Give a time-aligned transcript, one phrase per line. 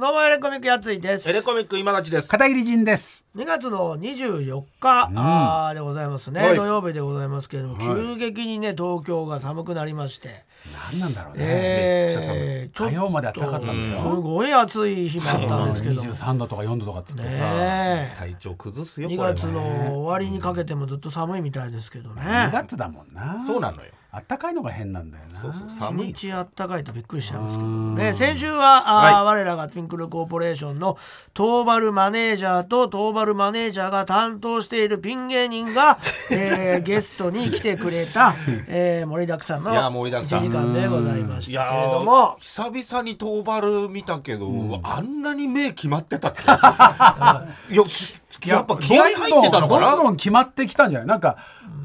[0.00, 1.28] どうもエレコミックやついです。
[1.28, 2.28] エレコミック今立ちです。
[2.28, 3.24] 片桐仁です。
[3.34, 5.18] 2月の24日、うん。
[5.18, 6.54] あーでございますね、はい。
[6.54, 8.16] 土曜日でございますけれども、はい。
[8.16, 10.44] 急激にね東京が寒くなりまして、
[10.90, 16.02] 何なんだろうね、えめっちゃ寒ー、ちょっ火曜まで暖かかったんだすよ、ごい暑い日もあったんですけど。
[16.02, 18.14] ね23度とか4度とかっつってさ、え。
[18.18, 19.60] 体調崩すよ2これは月の
[20.02, 22.22] 終わりにかけてもずっと寒いみたいですけどね。
[22.22, 23.42] 2月だもんな。
[23.46, 23.90] そうなのよ。
[24.10, 25.38] 暖かいのが変なんだよな。
[25.38, 26.12] そうそう一寒い。
[26.14, 27.94] 日あったかいとびっくりしちゃいますけどうん。
[27.94, 30.96] ね先週は、あーは我らがツインクルコーポレーションの
[31.34, 35.98] トーバルマネージャーとトーバルマネージャーが担当しているピン芸人が、
[36.32, 38.34] えーゲストに来てくれた、
[38.66, 42.36] えー盛りだくさんのいや盛りだくさん1時間でございましいたけれやども。
[42.38, 42.72] ー。
[42.72, 46.42] 久々にトーバル見たけど、あんなに目決まってたっけ？
[47.74, 47.84] いや
[48.40, 51.08] きやっぱ気合入ってたのかどんどんどん決まってきたんじゃない？
[51.08, 51.36] なんか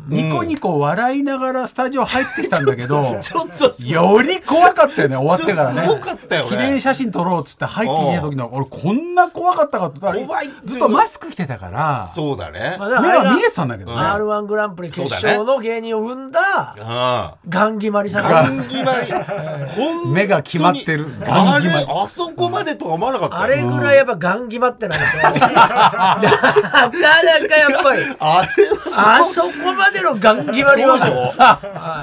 [0.07, 5.81] ニコニコ笑いながらスタジオ入ってきたんだけど、 ちょっとすより怖かったよね終わってからね。
[5.81, 10.69] すごかったよね記念写真撮ろうっつって入ってきた時の俺こんな怖かったかと怖いっていう。
[10.69, 18.23] ずっとマスクしてたからそうだね、まあだ目が見えてたんだけどね、R1 グランプリ決勝の芸人を生んだあガンギマリさん。
[18.23, 19.11] ガがン決まり
[19.67, 20.13] ほんとに。
[20.13, 23.41] 目が決まってるガンあ決まりれあそこまでとは思わなかったよ。
[23.41, 25.11] あれぐらいやっぱガンギマってな かな
[26.19, 28.01] かやっぱり。
[28.19, 30.97] あれはあそこまでのガンギマリは。
[30.97, 31.33] そうでしょ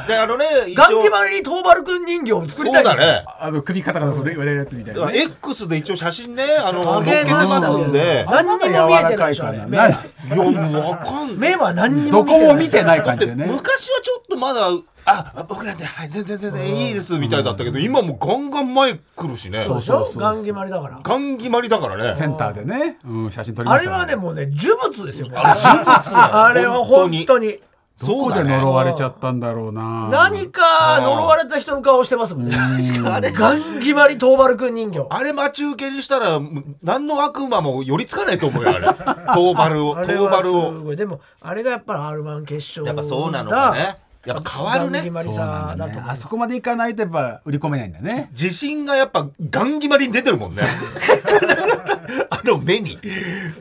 [0.09, 3.07] であのね一ガンギ応マリにトーバルくん人形を作そうりたいんですよ。
[3.07, 3.25] だね。
[3.41, 8.27] あの首肩が震えるやつみたいな、だからね、X で一応写真ねあの載っあげけてますんで。
[8.29, 11.37] 何にも見えてないでしょあれ目柔らかいやもうわかんない。
[11.37, 13.47] 目は何にどこも見てないも見てない感じでね。
[13.47, 14.69] 昔はちょっとまだ
[15.07, 19.65] あ僕なんてはい全然全然いいですみたいだったけど今もうガンガン前来るしね。
[19.65, 20.13] そうでしょ？
[20.17, 21.01] ガンギマリだから。
[21.03, 22.15] ガン決まりだからね。
[22.15, 25.29] センターでね、うん、写真撮りまあれしたはねもうね呪物ですよ。
[25.33, 27.61] あれは本当に
[28.01, 30.09] どこで呪われちゃったんだろうな。
[30.11, 32.57] 何か呪われた人の顔してますもんね。
[33.05, 35.07] あれガンギマリトーバルくん人形。
[35.11, 36.41] あれ待ち受けにしたら
[36.83, 38.81] 何の悪魔も寄りつかないと思うよあれ。
[38.89, 40.97] トーバルをトあれはーバルを。
[40.97, 44.99] でもあれがやっぱり R1 決勝やっぱそうなのかねやっぱ変わるね。
[44.99, 48.29] ガンギマリそうなさんだとあそこまでいかないとやっぱ売り込めないんだね。
[48.33, 50.63] 自信がやっぱガン決まりに出てるもんね。
[52.29, 52.99] あの目に。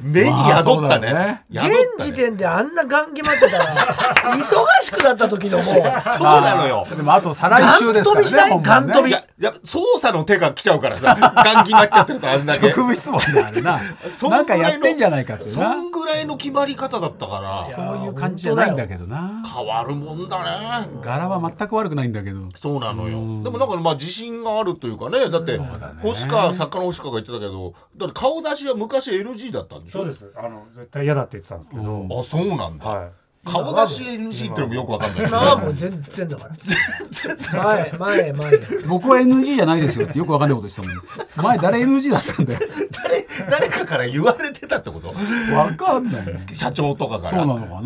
[0.01, 3.65] 目にまあ宿ったね,、現ね時点であんなガンギマってたら
[4.35, 5.65] 忙しくなった時のもう。
[6.11, 6.85] そうなのよ。
[6.89, 9.09] まあでもあと再来週ですからねガン飛びしないガン飛び。
[9.09, 12.59] いややっぱ操作の手が来ちゃうからさガン決まっちゃってるとあんだけ。
[12.59, 13.79] 職務質問だあれな。
[14.11, 15.75] そんなんかやってんじゃないかってそな。
[15.75, 17.73] んぐらいの決まり方だったから。
[17.73, 19.43] そういう感じじゃないんだけどな。
[19.55, 20.48] 変わるもんだね
[21.01, 22.39] 柄は全く悪くないんだけど。
[22.55, 23.43] そうなのよ。
[23.43, 25.29] でもなんかまあ自信があるというかね。
[25.29, 25.59] だって
[26.01, 29.99] 星川作家の星川が言ってたけどだって顔出しは昔 NG だったんでしょ？
[29.99, 30.31] そうです。
[30.35, 33.11] あの絶対嫌だって言ってたんですけど、あそうなんだ、はい
[33.45, 35.27] 顔出し NG ってのもよくわかんない。
[35.27, 36.49] 今はもう全然だか
[37.53, 37.63] ら。
[37.63, 38.51] 前前前。
[38.87, 40.91] 僕は NG じゃないですよってよくわかんないことしたもん
[41.43, 42.59] 前誰 NG だったんだよ。
[42.91, 45.13] 誰誰かから言われてたってこと？
[45.55, 47.37] わかんない社長とかから。
[47.37, 47.81] そうなのか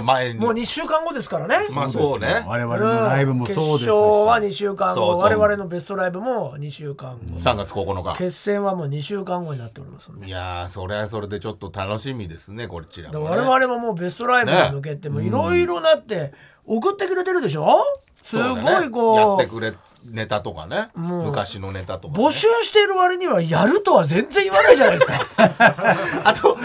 [0.00, 0.40] あ前に。
[0.40, 1.66] もう2週間後ですからね。
[1.70, 2.44] まあそうね。
[2.46, 3.78] 我々のライブもそうですし。
[3.80, 3.96] 決勝
[4.26, 5.18] は2週間後。
[5.18, 7.36] 我々のベストライブも2週間後。
[7.36, 16.32] 3月9日決戦はもう2週間後になっておりますいやーそれはそれでちょっと楽しみですねこちら我々ももうベストライブに向けてもいろいろなって
[16.64, 17.82] 送ってくれてるでしょ？
[18.32, 18.62] うだね。
[18.62, 19.72] ごいこうやってくれ
[20.10, 20.88] ネタとかね。
[20.94, 25.20] 昔のネタとか、ね、募集している割にはやるとは全然言わないじゃないですか。
[26.24, 26.60] あとあ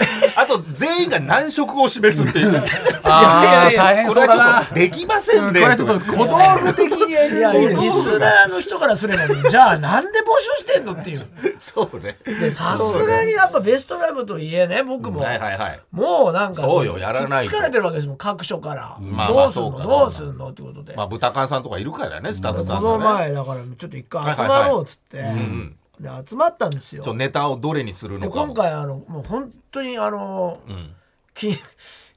[0.58, 2.62] と全員が難色を示すっていう。
[3.04, 5.60] あー大変これはちょっとできませんね。
[5.60, 11.26] これちょっと小道具的にいやいやリスナーの人からすればじゃあなんで募集してんのっていう。
[11.58, 12.16] そうね。
[12.24, 15.80] でさすがにやっぱベストライブといえね僕も、はいはいはい。
[15.90, 19.78] もうなんかそうよやらないと疲れてるわけですもん各所から、まあどうすんの？
[19.82, 20.48] どうすんの？
[20.50, 27.14] ってことで、まあ豚缶さんとかいるからねスタッフさこのんがね前だからちょっと一回集まろうっつって、んで集まったんですよ。
[27.14, 28.46] ネタをどれにするでのかも。
[28.46, 30.94] 今回あのもう本当にあのうん。
[31.34, 31.56] 緊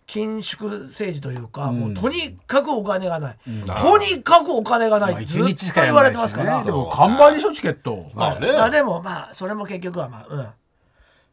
[0.08, 3.66] 緊縮政治というか、もうとにかくお金がない、ん。
[3.66, 5.14] とにかくお金がない。
[5.14, 6.66] まあってずっ一日しと言われてますから、ね。
[6.66, 8.12] でも完売でしょチケット。
[8.14, 8.52] まあね。
[8.54, 10.48] まあでもまあそれも結局はまあうん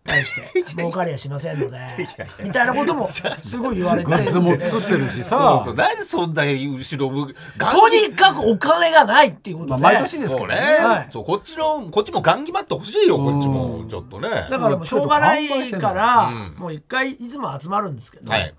[0.04, 1.78] 対して儲かりはしませんので
[2.42, 3.22] みたいなこともす
[3.56, 5.74] ごい言われてグッズも作ってるしそうさそう。
[5.74, 10.54] なんでそんな後ろ向くとにかくお金がないっていうことで、まあ毎年ですけどね。
[10.56, 11.08] はい。
[11.10, 13.84] そうこっちのこっちもガン決まってほしいよこっちも。
[13.88, 14.28] ちょっとね。
[14.50, 16.54] だからもうしょうがないから、うん。
[16.58, 18.54] もう一回いつも集まるんですけど、はい。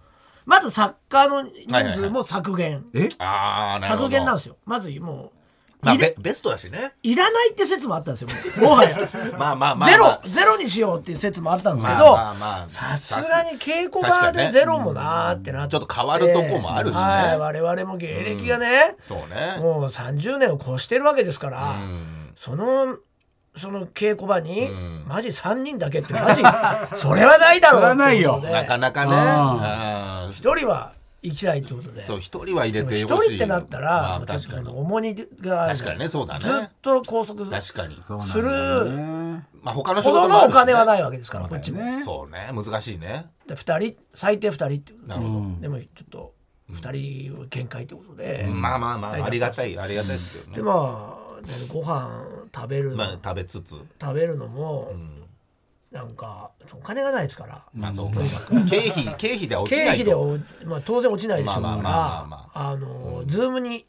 [0.45, 3.09] まず作家の人数も削減、え？
[3.19, 4.03] ああなるほど。
[4.03, 4.57] 削減なんですよ。
[4.65, 5.42] まずもう、
[5.83, 6.93] まあベベストだしね。
[7.03, 8.97] いらないって説もあったんですよもはや。
[9.37, 10.21] まあまあまあゼロ、まあ。
[10.23, 12.69] ゼロにしようっていう説もあったんですけど、まあまあまあ。
[12.69, 17.01] さすがに稽古場でゼロもなーってなって、ちょっと変わるとこもあるしね。
[17.01, 19.57] はい、我々も芸歴がね、そうね。
[19.59, 22.31] もう30年を越してるわかうら、ん。
[22.35, 22.97] その
[23.55, 25.05] その稽古場に、ん。
[25.07, 26.41] マジ3人だけってマジ
[26.95, 29.15] それはないだろうなかなかね。
[29.15, 32.03] ああー一人は行きたいってことで。
[32.03, 34.69] そう一人は入れてほしい人ってなったら、まあ確かに。
[34.69, 36.45] 重荷が確かにねそうだね。
[36.45, 37.95] ずっと拘束確かに。
[38.29, 38.49] する
[39.61, 41.79] まあ他の仕ほど事のお金はないわけですから、こっちも。
[41.79, 42.49] ねそうね。
[42.53, 43.27] 難しいね。
[43.47, 46.33] で2人最低2人ってことなるほど、でもちょっと
[46.71, 50.57] 2人は限界ってことで、まあまあまあありがたいありがたいですよね。
[50.57, 53.75] でまあでご飯食べるの、まあ食べつつ。
[54.01, 55.22] 食べるのも、ん
[55.93, 58.19] なんかお金がないですから、まあそうか。
[58.67, 60.03] 経費経費で落ち経ないと。
[60.03, 62.77] 費でお、まあ、当然落ちないでしょうから、
[63.27, 63.85] ズームに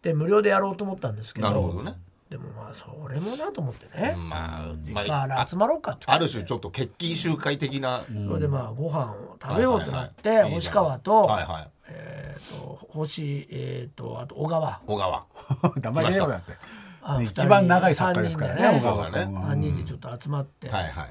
[0.00, 1.48] で無料でやろうと思ったんですけど。
[1.48, 1.96] なるほどね。
[2.30, 11.70] でもまあそれもなと思ってね、まあ、まあ、ら集まろうかってある種ちょっと決起集会的な、それでまあご飯を食べようとなって、星川と,、はいはい。
[11.88, 14.80] えー、と星、えー、とあと小川。
[14.86, 15.26] 小川。
[15.82, 16.52] 名前出ようだって
[17.22, 20.70] 一番長い作家ですからね三人で小川君そうは3人でちょっと集まって、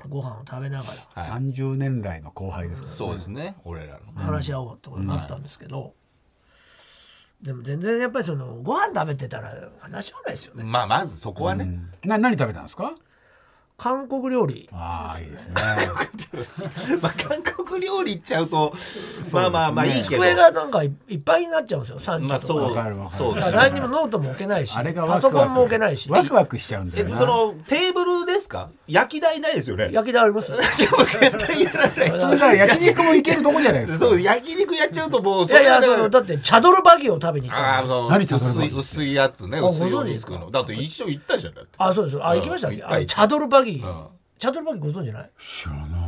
[0.10, 1.24] ご飯を食べながら。
[1.24, 5.94] 30年来の後輩ですからそうですね俺らの話し合おうってことになったんですけど、
[7.42, 12.96] でも全然やっぱりそのご飯食べてたら話はないですよね、まあまずそこはね、な何食べたんですか？
[13.76, 14.70] 韓国料理。
[14.72, 15.54] ああいいですね。
[17.02, 18.74] まあ韓国料理行っちゃうと
[19.34, 20.22] まあまあまあいいけど。
[20.24, 26.10] 机がなんかいいっぱいになっちゃうんですよサンチュとか、まあそうわかるわかるそうだから何にもノートも置けないしあれがワパソコンも置けないし。
[26.10, 27.20] ワクワクしちゃうんだえよな。
[27.20, 28.70] そのテーブルですか？
[28.88, 29.90] 焼き台ないですよね。
[29.92, 33.94] 焼き台あります でも絶対やらない焼肉もいけるとこじゃないです。
[33.94, 37.68] かそう焼肉やっちゃうともういやいやそれのだってチャドルバギを食べに行ったの。
[37.70, 38.10] ああそう。
[38.10, 39.60] 何茶色い薄い薄いやつね。
[39.62, 40.32] ご薄いお存知ですか？
[40.34, 40.52] 肉の。
[40.52, 41.72] だって一緒行ったじゃんだって。
[41.78, 42.18] あそうです。
[42.22, 42.78] あうん行きましたっけ？
[43.06, 43.84] チャドルバギん。
[44.40, 45.30] チャドルバギご存知ない？
[45.40, 46.03] 知らない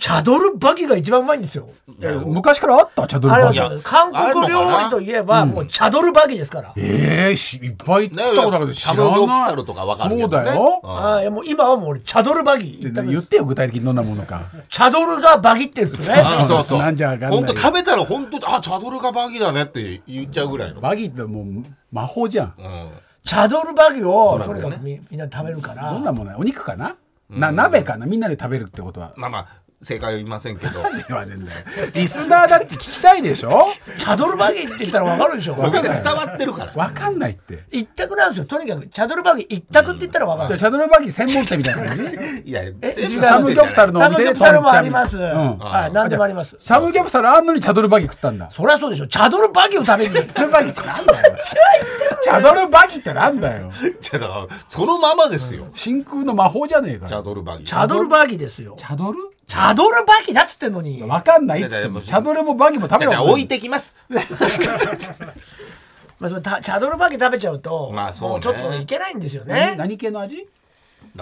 [0.00, 1.68] チャドルバギが一番うまいんですよ。
[2.00, 6.72] え昔からあったチャドルバギ韓国料理といえばもうチャドルバギですから。
[6.74, 10.80] ええしいっぱい食ったことあるけど知らサムギョプないサルとかわかるそうだよ。
[10.84, 14.42] ああいやもう今はもう俺チャドルバギ言ってよ具体的にどんなものか。
[14.70, 16.22] チャドルがバギってるんですよね。
[16.22, 16.78] あそうそう。
[16.78, 17.30] なんじゃんない。
[17.30, 20.80] 本当食べたら本当あチャドルがバギだねって言っちゃうぐらいの。
[20.80, 21.44] バギってもう
[21.92, 22.54] 魔法じゃん。
[22.58, 22.90] うん。
[23.22, 25.92] チャドルバギをとにかくみみんなで食べるから。
[25.92, 26.30] どんなもの？
[26.30, 26.96] やお肉かな？
[27.28, 28.06] な鍋かな？
[28.06, 29.12] みんなで食べるってことは。
[29.16, 29.46] まあまあ
[29.82, 30.82] 正解は言いませんけど。
[31.08, 31.60] 言わねえんだよ。
[31.94, 33.68] リスナーだって聞きたいでしょ？
[33.98, 36.72] チャドルバギって言ったら分かるでしょそれが伝わってるから。
[36.74, 37.64] わかんないって。
[37.70, 40.48] 一択なんですよとにかくチャドルバギ一択って言ったら分かる。
[40.48, 45.58] じゃあチャドルバギ専門店みたいな感じいやえ全部違うサムギョプサルのおサムギ店でョプサルもあります、うん。
[45.58, 46.56] はい何でもあります。
[46.58, 48.50] サムギョプサルあんのにチャドルバギ食ったんだ。
[48.50, 50.14] そりゃそうでしょチャドルバギを食べに。
[50.14, 51.36] 行っチャドルバギってなんだよ。
[52.22, 53.70] チャドルバギってなんだよ。
[54.00, 55.68] じゃあだからそのままですよ。
[55.72, 58.74] 真空の魔法じゃねえかチャよドルバギチャドルバギですよ。
[58.78, 59.18] チャドル？
[59.50, 61.02] チャドルバギだっつってんのに。
[61.02, 63.96] わかんないっつってもチャドルもバギも食べよじゃあじゃあ置いてきます。
[64.08, 64.20] ま
[66.26, 68.32] あ、そのたチャドルバギ食べちゃうと、まあそうね。
[68.34, 69.76] もうちょっといけないんですよ何ね。
[69.76, 70.46] 何系の味？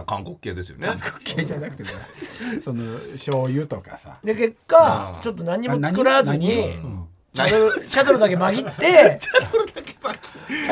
[0.04, 0.88] 韓国系ですよね。
[1.24, 1.96] 系じゃなくてさ
[2.60, 4.18] その醤油とかさ。
[4.22, 6.76] で結果ちょっと何にも作らずに
[7.34, 9.18] チ ャドルチャドルだけバギって。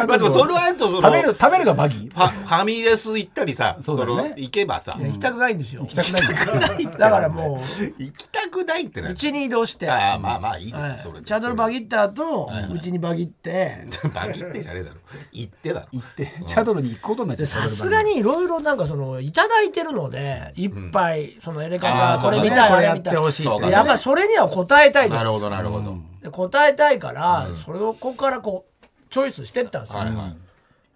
[0.06, 4.14] まあでもその後その食べる食べるがバギファファミレス行ったりさそうだね。
[4.14, 4.97] の行けばさ。
[4.99, 5.82] 行きたくないんですよ。
[5.82, 7.61] 行きたくないだからも
[7.99, 11.26] 行きたくないってなううちに移動して、ああまあまあいいですそれで。
[11.26, 13.87] チャドルバギった後はいうちにバギって。
[14.14, 14.97] バギってじゃねえだろ。
[15.32, 15.87] 行ってだろ。
[15.93, 16.32] 行って。
[16.47, 22.70] チャドルに行くことになっちゃでうさすがにいろいろなんかそのいただいてるのでいっぱいそのやりあー方これ見そうだたい。
[22.70, 30.36] これやってほしいやっぱりそれには答えたいじゃなんるですかほどなるほどで答えたいから、それをここからこうチョイスしてったんですよ、はいはい。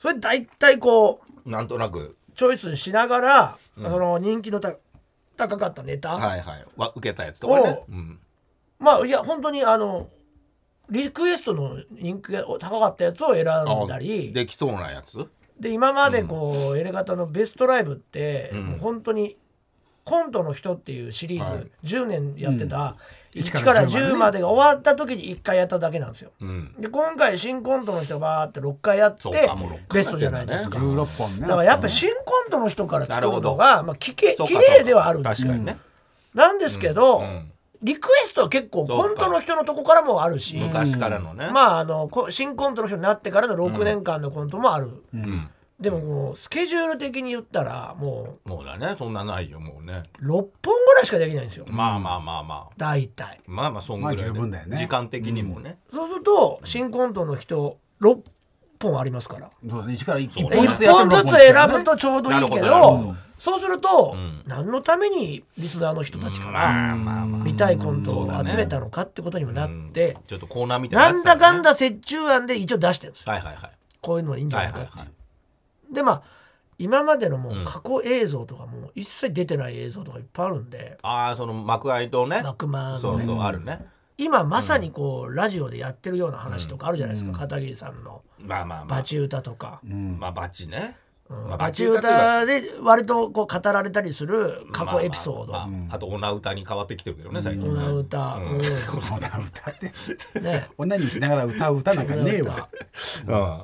[0.01, 2.17] それ大体こうなんとなく。
[2.35, 4.75] チョイスしながら、その人気のた
[5.37, 6.65] 高かったネタ、はいはい。
[6.77, 7.85] わ受けたやつとかね。
[7.89, 8.19] おううん。
[8.81, 10.09] まあいや本当にあの
[10.89, 15.29] リクエストの人気が高かったやつを選んだありできそうなやつ？
[15.61, 19.37] で今までこう、エレガタのベストライブって、もう本当に
[20.05, 21.71] コントの人っていうシリーズ、はい。
[21.85, 26.33] 10年やってた、うん1から1 10までが終わった時に1回やっただけなんですよ。
[26.41, 26.75] うん。
[26.79, 29.29] で今回新コントの人がバーって6回やって
[29.93, 30.79] ベストじゃないですか。
[30.79, 31.41] 16本ね。
[31.43, 35.49] だからやっぱ新コントの人から作るのが、まあ、きけ綺そうかそうか麗ではあるんですよ。
[35.49, 35.79] 確かにね。
[36.35, 41.49] なんですけど、うんリクエストは結構コントの人のとこからもあるし、昔からのね。
[41.51, 45.49] まああのこ新コントの人になってからの6年間のコントもある、うん
[45.81, 48.95] でももうスケジュール的に言ったらももうだね。
[48.99, 50.03] そんなないよもうね。
[50.21, 51.65] う6本ぐらいしかできないんですよ。
[51.71, 52.75] まあまあまあまあ。
[52.77, 53.41] 大体。
[53.47, 54.25] まあまあそんぐらいで。
[54.25, 54.77] まあ十分だよね。
[54.77, 55.79] 時間的にもね。
[55.91, 58.19] そうすると新コントの人6
[58.79, 59.51] 本ありますから。
[59.67, 59.95] そうだね。
[59.95, 64.43] 1から1そう本1本ずつ選ぶとちょうどいいけどそうすると、ん。
[64.47, 69.89] 何のためにリスナーの人たちからまあまあまあ見たいコントを集めたのかってことにもなうん。
[69.89, 73.33] って、ちょっとコーナーみたいななんだかんだだ折衷案で一応出してるんですよ。
[73.33, 73.71] はいはいはい。
[74.03, 75.20] こういうのいいんじゃはないいかってはいはい
[75.93, 76.23] でまあ
[76.79, 80.97] 今までのもう過去映像とかもう一切出てない映像とかいっぱいあるんで。
[81.03, 82.41] ああその幕間とね。
[82.43, 83.01] 幕間のね。
[83.01, 83.87] そうそうあるね。
[84.17, 88.23] 今まさにこうラジオでやってるような話とかあるじゃないですか、片桐さんの。
[88.39, 88.85] まあまあまあ。
[88.99, 90.97] バチ歌とか、まあバチね
[91.31, 98.41] まあバチ歌で割とこう語られたりする過去エピソード、まあまあまああとおな歌に変わってきてるけどね最近おねな歌、
[99.05, 99.21] そん。
[99.23, 99.93] な歌って。
[100.35, 100.69] うんね。
[100.77, 102.37] 女にしながら歌う歌なんかね。
[102.39, 102.69] えわ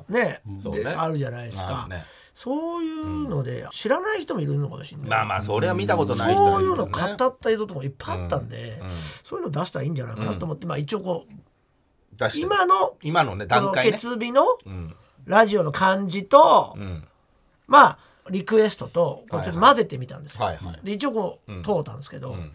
[0.07, 0.41] うんね。
[0.45, 2.05] ねであるじゃないですか、まあね。
[2.33, 8.89] そういうので知らない人もいるのかもしれない、まあまあそれは見たことない人そういうの語った映像とかもいっぱいあったんで、うん。
[8.89, 11.33] そういうの出したらいいんじゃないかなと思って、まあ一応こう
[12.35, 13.91] 今の今のね段階ね。
[13.91, 14.95] 決日のうん。
[15.25, 17.03] ラジオの感じと、うん
[17.67, 17.97] まあ
[18.29, 20.43] リクエストとこうちょっと混ぜてみたんですよ。
[20.45, 20.79] はいはい。
[20.83, 21.63] で一応こう、うん。
[21.63, 22.51] 通ったんですけど、ん。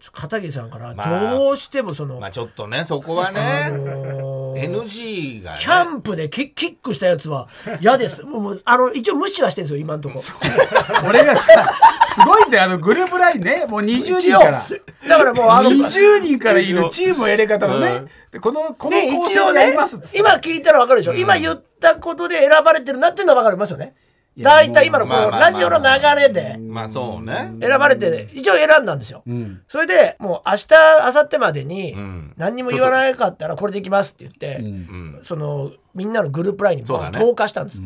[0.00, 5.58] ちょ片桐さんからまあどうしてもその、まあちょっとねそこはあねのー NG がね。
[5.60, 7.48] キャンプでキキックしたやつは
[7.80, 8.22] 嫌です。
[8.22, 10.20] もうあの一応無視はしてるんですよ今のとこ。
[11.02, 11.08] ろ。
[11.08, 11.74] 俺がさ
[12.14, 12.64] すごいんだよ。
[12.64, 13.66] あのグループラインね。
[13.68, 14.62] もう20一応人から。
[15.08, 18.04] だからもうあの20人からいるチームをやり方のね。
[18.32, 20.18] でこのこのね構成をやりますっつって。
[20.18, 23.84] 今聞いたら分かるでしょ、今言ったことで選ばれてるなっていうのは分かりますよね。
[23.84, 23.92] や
[24.38, 25.50] 大体今のこのまあまあまあ。
[25.50, 26.56] ラジオの流れで。
[26.58, 27.52] まあそうね。
[27.60, 29.60] 選ばれて一応選んだんですよ、ん。
[29.68, 30.68] それでもう明日
[31.00, 32.34] 明後日までにん。
[32.36, 35.20] 何にも言わなかったらこれでいきますって言って、うん。
[35.22, 37.80] そのみんなのグループラインに投下したんです、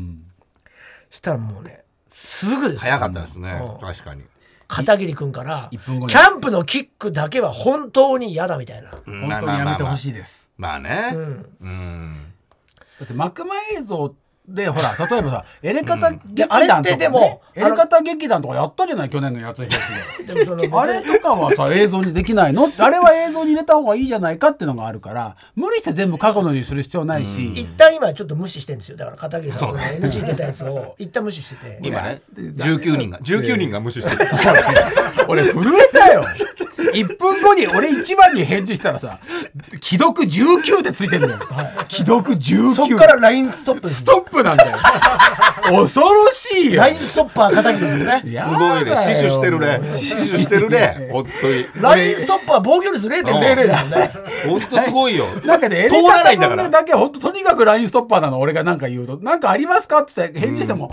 [1.10, 2.78] したらもうねすぐですよ。
[2.80, 3.50] 早かったですね。
[3.50, 3.86] うん。
[3.86, 4.22] 確かに。
[4.66, 10.48] 片桐君からキャンプのキックだけは本当に嫌だみたいな、本本当にやめてほしいです。
[10.56, 11.10] まあね。
[11.14, 11.46] うん。
[11.60, 12.32] うん。
[12.98, 14.14] だって幕間映像
[14.46, 16.80] でほら例えばさ エレカタ劇団とか、ね。
[16.80, 22.68] ってでもエレカタ劇団とかやったじゃない去年のやつフェスででもその あれとかはさ映像にできないの？
[22.78, 28.96] あれは映像に入れた方がいいじゃないかっていうのがあるから無理して全部過去のにする必要ないし、一旦今ちょっと無視してるんですよ。
[28.98, 31.78] だから片桐さんの NG 出たやつを一旦無視してて。
[31.82, 34.30] 今ね19人が19人が無視してる。
[35.26, 36.22] 俺震えたよ
[36.94, 39.18] 1分後に俺一番に返事したらさ
[39.82, 41.40] 既読19ってついてるのよ。
[41.88, 44.76] 既読19そっから LINE ストップストップなんだよ。
[45.70, 46.80] 恐ろしいよ。
[46.82, 48.22] LINE ストッパー片桐ですね。
[48.26, 48.96] やすごいね。
[48.96, 49.80] 死守してるね。
[49.84, 51.08] 死守してるね。
[51.12, 51.66] 本当に。
[51.82, 54.10] LINE ストッパー防御率0.00ですよね。
[54.46, 55.26] 本当すごいよ。
[55.44, 56.62] なんかね、通らないんだから。
[56.64, 58.40] 分だけ本当とにかく LINE ストッパーなの。
[58.40, 60.00] 俺がなんか言うと、なんかありますか？
[60.00, 60.90] って返事しても、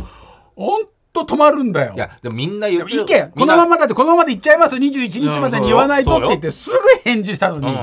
[0.56, 0.82] ほん
[1.14, 1.94] と止まるんだよ。
[1.96, 1.98] い。
[1.98, 4.76] やでもみんな言って意見このままだってこのままで行っちゃいます。
[4.76, 7.68] 21日までに言わないとって言ってすぐ返事したのに。
[7.68, 7.74] うん。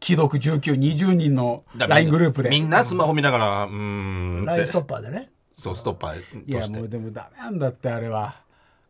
[0.00, 2.50] 既読1920人の LINE グループで。
[2.50, 5.30] みんなスマホ見ながらうーんっ LINE ストッてパーでね。
[5.58, 6.78] そうストッパーいやとして。
[6.78, 8.36] もうでもダメなんだってあれは。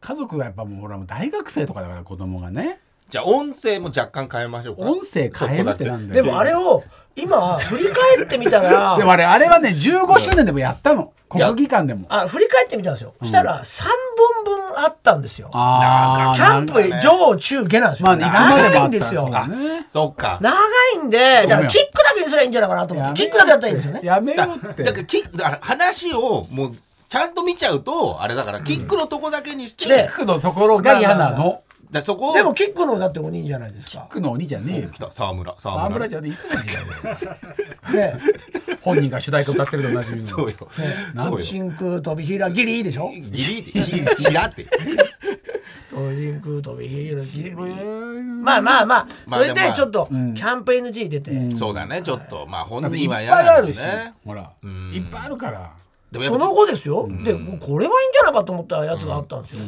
[0.00, 4.82] 家族がやっぱもうほら大学生とかだから子供がねじゃあ音声も若干変えましょうか。
[4.82, 6.22] 音声変えるってなんだよ。
[6.24, 6.84] でもあれを
[7.16, 11.12] 今振り返ってみたら でもあれあれはね15周年でもやったの。
[11.28, 12.06] 国技館でも。
[12.08, 13.84] あ振り返ってみたんですよ、したら3
[14.44, 15.50] 本分あったんですよ。
[15.52, 17.00] あキャンプなんかね。
[17.02, 19.22] 上中下なんですよ、までも長あいんですよ。
[19.26, 19.86] そうだね。
[19.88, 20.38] そっか。
[20.40, 20.56] 長
[20.94, 24.00] いんでだからキックだけにすればいいんじゃないかなと思ってキックだけやったらいいんですよね。
[24.02, 24.82] やめよだうって。
[24.82, 26.76] だからキだから話をもう
[27.08, 32.34] ちゃんと見ちゃうとあれだからキックのとこだけにして、キックのところが嫌なのらそこを。
[32.34, 33.90] でもキックのだって鬼じゃないですか。
[33.90, 34.88] キックの鬼じゃねえよ。
[34.90, 35.12] 来た。
[35.12, 35.54] 沢村。
[35.58, 36.56] 沢沢村村ちゃんでいつも違
[37.94, 38.12] うよ。
[38.12, 38.20] ね。
[38.82, 40.56] 本人が主題歌歌ってると同じみのそうよ。
[40.70, 41.40] そうよ。
[41.42, 43.10] 真空飛びひらギリでしょ？
[43.10, 44.66] ギリってギリギラって。
[45.90, 49.06] 真空飛びひらギリまあまあまあ。
[49.30, 49.70] それまあでもまあ。
[49.70, 52.46] でちょっとキャンプ NG 出て、そうだねちょっと。
[52.46, 54.14] まあ本だっていっぱい人は嫌なあるしんですね。
[54.24, 54.52] ほら。
[54.92, 55.72] いっぱいあるから。
[56.12, 59.60] でもやっぱその後ですよ、でもうこれはいいんじゃないかと思ったやつがあったんですよ、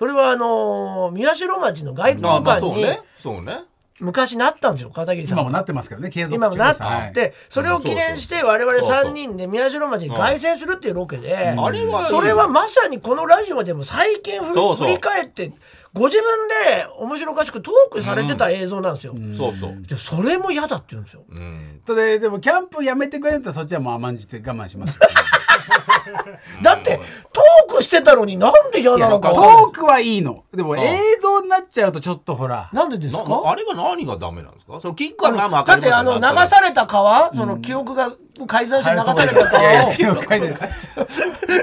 [0.00, 3.00] それはあのー宮代町の外交あまあ館にそうね。
[3.22, 3.64] そうね。
[4.00, 5.38] 昔なったんですよ片桐さん。
[5.40, 7.32] 今もなってますけどね継続今もなって、はい。
[7.50, 14.86] それを記念して我々そうそう3人で宮代町に凱旋するっていうロケで、あれはそれはまさにこのラジオでも最近振りそうそう。
[14.86, 15.52] 振り返って
[15.92, 19.82] ご自分で面白おかしくトークされてた映像なんですよ、そうそう。
[19.82, 21.82] でそれも嫌だって言うんですよ、うん。
[21.86, 24.98] それでもキャンプやめてくれんとそっちはもう甘んじて我慢します
[26.62, 27.00] だって
[27.32, 29.32] トークしてたのになんで嫌なのか。
[29.32, 30.44] トークはいいの。
[30.54, 32.68] でも映像になっちゃうとちょっとほら。
[32.72, 33.22] なんでですか？
[33.44, 34.80] あれは何がダメなんですか？
[34.80, 38.12] そのキックはまあまあだってあの流さされた川、その記憶が
[38.46, 39.62] 改ざんして流された川？
[39.62, 39.68] をい。
[39.68, 40.38] やいや書いて。
[40.40, 40.54] る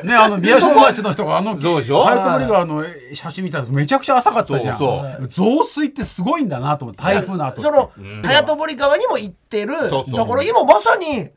[0.03, 2.03] ねあの宮代町の人があのそうでしょ？
[2.03, 4.77] ハルトモリ川の写真見たらめちゃくちゃ浅かったじゃん。
[4.77, 7.91] そう増水ってすごいんだなと思って台風の後その
[8.23, 11.29] 早戸堀川にも行ってるところにもまさに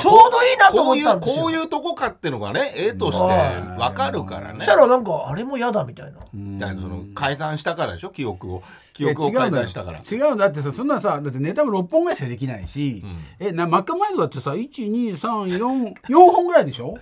[0.00, 1.42] ちょうどいいなと思ったんですよ。
[1.42, 4.58] こういうこういうとこかってのがね絵としてわかるからね。
[4.58, 6.18] そしたらなんかあれも嫌だみたいな。
[6.58, 8.10] だからその改ざんしたからでしょ？
[8.10, 8.62] 記憶を。
[8.92, 10.00] 記憶を改ざんしたから。
[10.00, 13.04] 違うんだってさそんなさだってネタも6本ぐらいしかできないし、
[13.38, 16.94] えな真っ赤前だってさ1234 4本ぐらいでしょ？
[16.94, 17.00] で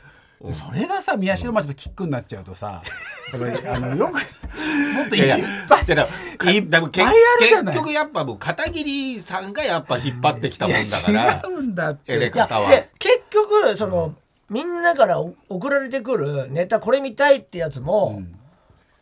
[0.51, 2.83] それがさ宮代町とキックになっちゃうとさ
[3.33, 4.15] あのよく
[4.97, 5.97] もっといっいやいやぱいっぱい
[7.39, 11.43] 結局やっぱもう片桐さんがやっぱ引っ張ってきたもんだから。
[11.49, 12.31] 違うんだって。
[12.99, 14.15] 結局その、
[14.51, 18.23] みんなからお送られてくるネタこれ見たいってやつも、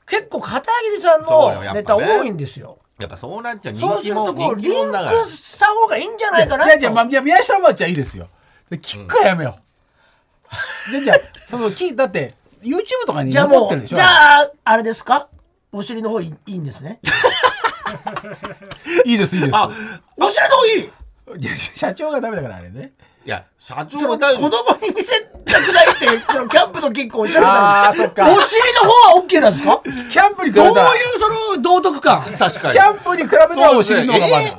[0.07, 2.79] 結構片桐さんのネタ多いんですよ。
[2.99, 3.77] やっぱそうなっちゃう。
[3.77, 7.11] そうする人気もとこうリン人気者だからクした方がいいんじゃないかなじゃあじゃあ、まあ、と。
[7.11, 8.29] いや宮代町はいいですよ。
[8.69, 9.63] でキックはやめよう、
[10.93, 13.97] でじゃあそのきだって YouTube とかにじゃあ残ってるでしょ？
[13.97, 15.29] じゃああれですか？
[15.73, 17.01] お尻の方いいいいんですね。
[19.05, 19.53] いいですいいです。
[19.57, 19.71] あ
[20.17, 20.91] お尻の方いい！
[21.41, 22.93] いや社長がダメだからあれね。
[23.25, 28.33] いや社長そのも大子供に見せたくないって そのキャンプの結構おっしゃあーそっか。
[28.35, 29.81] お尻の方は OK なんですか？
[30.11, 32.23] キャンプに比どういうべたらその道徳感？
[32.23, 32.75] 確かに。
[32.75, 34.59] キャンプに比べたらお尻の方がまだ、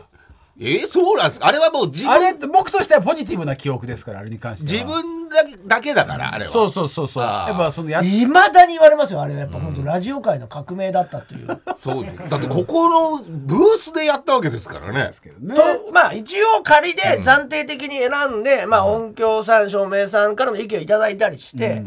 [0.62, 1.48] えーえーそうなんですか？
[1.48, 6.52] あれはもう自あれ分僕としてはポジティブな記憶ですからあれに関して自は分だけだけだからあれは。
[6.52, 7.24] そうそうそうそう。
[7.24, 11.48] やっぱそのやいまだに言われますよあれやっぱ本当ラジオ界の革命だったっていう。
[11.78, 12.30] そうです。
[12.30, 15.12] だってここのブースでやったわけですからね。
[15.40, 15.56] ね。
[15.56, 21.86] とまあ一応仮で暫定的に選んで、まあ音響さん照明さんからの意見をいただいたりして、はいはい。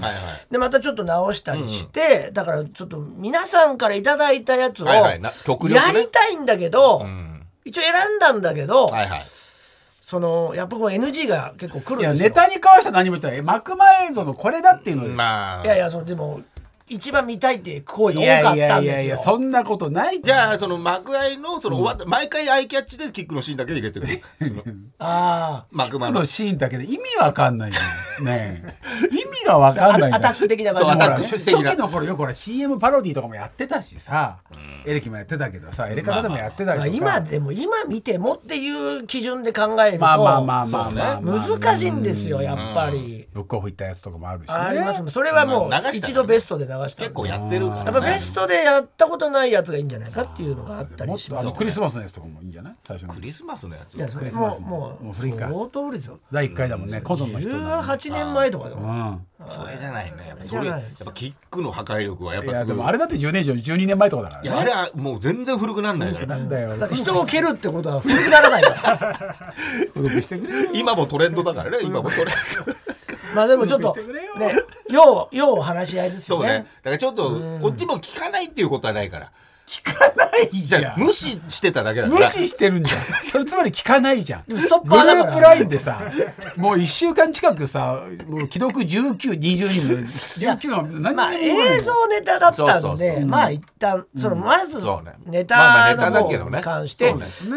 [0.50, 5.22] でまたちょっと直したりして、だからちょっと皆さんからいただいたやつをやり
[6.08, 7.33] たいんだけど、うん
[7.64, 9.22] 一応選んだんだけど、はいはい。
[10.02, 12.28] そのやっぱこう NG が結構来るんいやですよ。
[12.28, 13.42] ネタに関しては何も言ってない。
[13.42, 15.64] 幕前映像のこれだっていうのでまあ。
[15.64, 16.42] いやいやそのでも
[16.86, 18.66] 一番見たいっていう声多かったんですよ。
[18.66, 20.20] やいやいやいやそんなことない。
[20.20, 24.20] じゃあその幕間のその終わった毎回アイキャッチでキックのシーンだけ入れてくる
[24.98, 26.12] あ幕間の。
[26.12, 27.76] このシーンだけで意味わかんないよ
[28.22, 28.74] ねえ。
[29.10, 34.38] 意味がわかんないんアタック的なそう初期の頃よくほら CM パロディとかもやってたしさ、
[34.84, 41.48] エレキもやってたけどさエレカタでもやってたまありとか、今でも今見てもっていう基準で考えると、まあまあまあまあまあ、まあ。
[41.58, 43.28] 難しいんですよやっぱり。
[43.32, 44.54] ブックオフ行ったやつとかもあるしね。
[44.54, 45.02] あります。
[45.08, 52.74] それはもう一度ベストで流した結構やってるからやっぱベストでやったことないやつがいいんじゃないかっていうのがあったりしますクリスマスのやつとかもいいんじゃない？
[52.82, 53.14] 最初の。
[53.14, 53.94] クリスマスのやつ。
[53.94, 57.00] いやそれクリスマスもうもうもう古いか相当古いですよ第1回だもんね。
[57.00, 59.26] コゾンの人なの18年前とかでうもん。
[59.48, 60.28] それじゃないね。
[60.28, 62.76] やっぱじそれやっぱキックの破壊力はやっいやぱすごい。
[62.76, 64.48] でもあれだって10年以上12年前とかだからね。
[64.48, 66.26] いやあれはもう全然古くなんないから。
[66.26, 66.76] なんだよ。
[66.76, 69.44] だって人を蹴るってことは古くならないから。
[69.94, 70.70] 古くしてくれよ。
[70.72, 71.78] 今もトレンドだからね。
[71.82, 72.32] 今もトレンド。
[73.34, 74.54] まあでもちょっと古くしてくれよ。
[74.54, 76.46] ね要要話し合いですよね。
[76.48, 76.66] そうね。
[76.82, 79.32] だからちょっとこっちも聞かないっていうことはないから
[79.82, 80.98] 聞かないじじゃん。
[81.02, 82.20] 無視してただけだから。
[82.20, 83.00] 無視してるんじゃん。
[83.30, 84.52] それつまり聞かないじゃん。
[84.52, 85.32] もストッグルパーだから。
[85.32, 86.00] ープラインでさ
[86.56, 92.98] もう1週間近くさもう既読1920人の19の何まあにも言わない映像ネタだったそうそうん。
[92.98, 95.14] でまあ一旦そのまずそうね。
[95.26, 96.58] ネタタの方だけどね。
[96.58, 97.14] に関して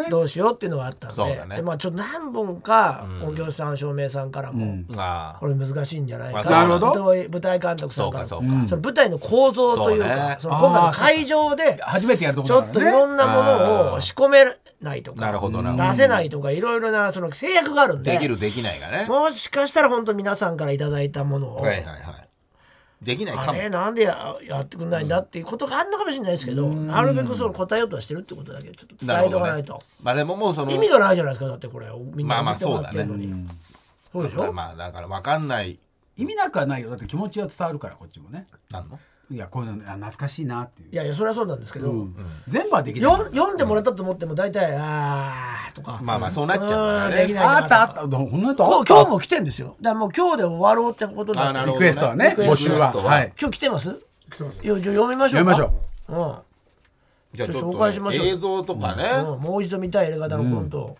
[0.10, 1.50] どうしようっていうのがあったんそうだね。
[1.50, 7.06] ででまあちょっと何本か音響さん照明さんからもああこれ難しいんじゃないかなるほど。
[7.06, 8.28] 舞台監督さんから。
[8.28, 8.56] そうかそうか。
[8.56, 10.16] もその舞台の構造というそうね。
[10.16, 12.92] かその今回の会場で初めてやるとこちょっろだからね。
[12.92, 14.44] といろんなものを仕込め
[14.82, 15.72] ないとかなるほどな。
[15.72, 18.12] るほど出せないとかいろいろなその制約があるんで。
[18.14, 19.06] できるできないがね。
[19.08, 21.56] もしかしたら本当皆さんからいただいたものを。
[21.58, 22.28] はいはいはい。
[23.00, 31.86] できないかあもれなんでややってくんないんだっていうことがあるのかもしれないですけどなるべくその答えようとはしてるってことだけちょっと伝えとかないと、まあでももうその意味がないじゃないですかだってこれ。
[32.16, 33.46] みんなまあまあ見てもらってんのに、
[34.12, 35.78] そうでしょ、まあだから分かんない。
[36.16, 36.90] 意味なくはないよ。
[36.90, 38.46] だって気持ちは伝わるからこっちもね。
[38.72, 38.98] なんの？
[39.30, 40.90] いやこういうのあ懐かしいなっていう。
[40.94, 42.08] いやいやそれはそうなんですけど、
[42.48, 43.12] 全部はできない。
[43.12, 46.00] よん読んでもらったと思っても大体「あー」とか。
[46.02, 53.96] まあまあそうなっちゃうからうんできねないなあったあったほんのとあこった今日も来てんですよだからもう今日で終わろうってことだなるほどリクエストはね募集ははい今日来てますよ
[54.62, 55.74] じゃあ読みましょうか読みましょ
[56.10, 56.38] ううん
[57.34, 60.98] じゃあちょっと紹介しましょう映像とかねうんもう一度見たいやり方のコント、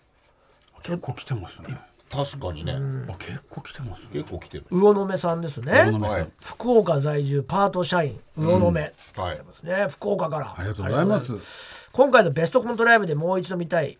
[0.82, 1.78] 結構来てますね
[2.10, 2.74] 確かにね。
[3.08, 4.08] あ結構来てますね。
[4.12, 5.72] 結構来てる魚の目さんですね。
[5.72, 6.28] 魚の目はい。
[6.40, 9.36] 福岡在住パート社員魚の目、はい。
[9.36, 9.86] ですね。
[9.88, 10.54] 福岡から。
[10.56, 11.90] ありがとうございます。
[11.92, 13.98] 今回のベストコントライブでもう一度見たい、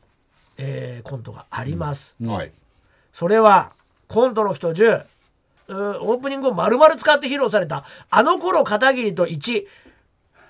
[0.56, 2.52] えーコントがあります、はい。
[3.12, 3.72] それは
[4.08, 5.04] コントの人10
[5.68, 9.66] うーオープニングを丸々使って披露されたあの頃片桐と1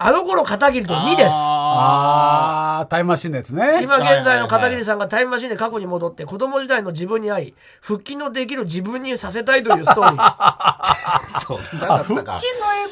[0.00, 1.30] あの頃片桐と2です。
[1.30, 3.80] ああタイムマシンのやつね。
[3.82, 11.40] 今現在の片桐さんがタイムマシンで過去に戻って子供時代の自分に会い復帰のできる自分にさせたいというストーリー。
[11.40, 11.58] そう
[11.88, 12.40] あ腹筋の映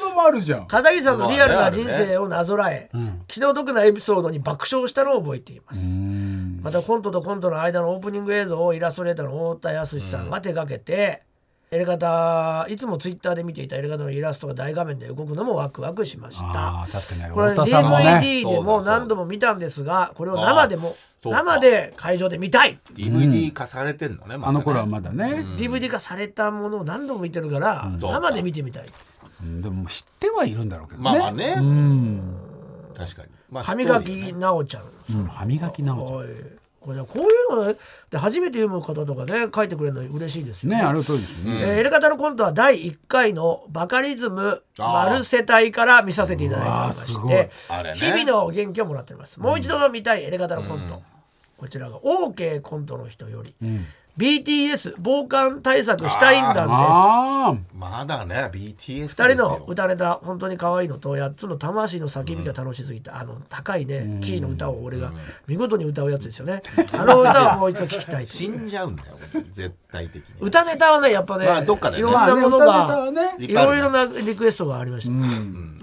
[0.00, 0.66] 像もあるじゃん。
[0.66, 3.22] 片桐さんのリアルな人生をなぞらえ、ん。
[3.28, 5.80] 気の毒なエピソードに爆笑したのを覚えています。
[6.62, 11.22] またコントとコントの間のオープニング映像をイラストレーターの太田康さんが手掛けて、
[11.72, 16.86] エレガタいつもツイッターで見ていたエレガタのイラストが大画面で動くのもワクワクしました。
[17.32, 22.78] これ DVD でも何度も見たんですがこれを生でも生で会場で見たい。
[22.94, 28.84] DVD 化されてんのねあの頃はまだね、DVD 化されたものを何度も見てるから生で見てみたい。
[29.42, 31.04] うんでも知ってはいるんだろうけどね。
[31.04, 31.56] まあまあね。
[31.58, 32.36] うん、
[32.96, 33.28] 確かに。
[33.50, 34.40] まあ歯磨きストーリーね。
[34.40, 34.82] なおちゃん
[35.14, 36.18] うん、歯磨きなおちゃん。
[36.18, 36.28] はい
[36.86, 37.76] これこういうのね
[38.10, 40.76] で初めて読む方とかね書いてくれるの嬉しいですよね。
[40.76, 45.10] あれとりですね、えーエレガタのコントは第1回のバカリズムあー。
[45.10, 47.96] マル世帯から見させていただいておりましてあれね。
[47.96, 51.02] 日々の元気をもらっております、もう一度の見たいエレガタのコント、
[51.56, 53.54] こちらが OK コントの人より、
[54.16, 56.68] BTS 防寒対策したいんだんです。
[56.68, 65.12] ああまだね BTS です2人よの歌ネタ本当に可愛いのと8つの魂の叫びが楽しすぎた、あの高いねキーの歌を俺が
[65.46, 66.62] 見事に歌うやつですよね。
[66.94, 69.18] あの歌をもう一度聞きたい死んじゃうんだよ
[69.50, 70.34] 絶対的に。
[70.40, 72.00] 歌ネタはねやっぱね,、まあどっかでね。
[72.00, 75.12] いろんなものまあね歌ネタはがねいろいろなリクエストがありました、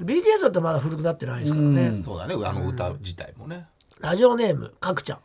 [0.03, 3.67] BTS だってまだ古くなってないですからね、そうだねあの歌自体もね。
[3.99, 5.19] ラジオネームかくちゃん。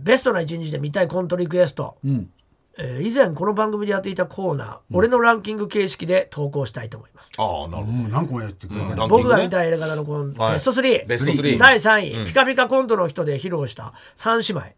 [0.00, 2.28] ベストな一日で見たいコントリクエスト、ん
[2.78, 7.30] えー以前この番組でやっていたコーナー、俺のランキング形式で投稿したいと思います。
[7.36, 10.52] ああなるほもう何個もやってくれてる、僕が見たいエレガタのコント、はい。
[10.54, 14.74] ベスト3ベスト3第3位、ピカピカコントの人で披露した3姉妹。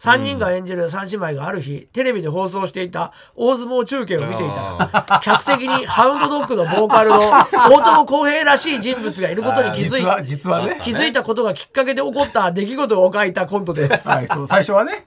[0.00, 7.16] 3人が演じる3姉妹がある日テレビで放送していた大相撲中継を見ていたら客席にハウンドドッグのボーカルの
[7.70, 10.80] 大友康平らしい人物がいることに気づい実は実はね。
[10.82, 14.08] 気づいたことがきっかけで起こった出来事を書いたコントです。
[14.08, 15.06] はいそう最初はね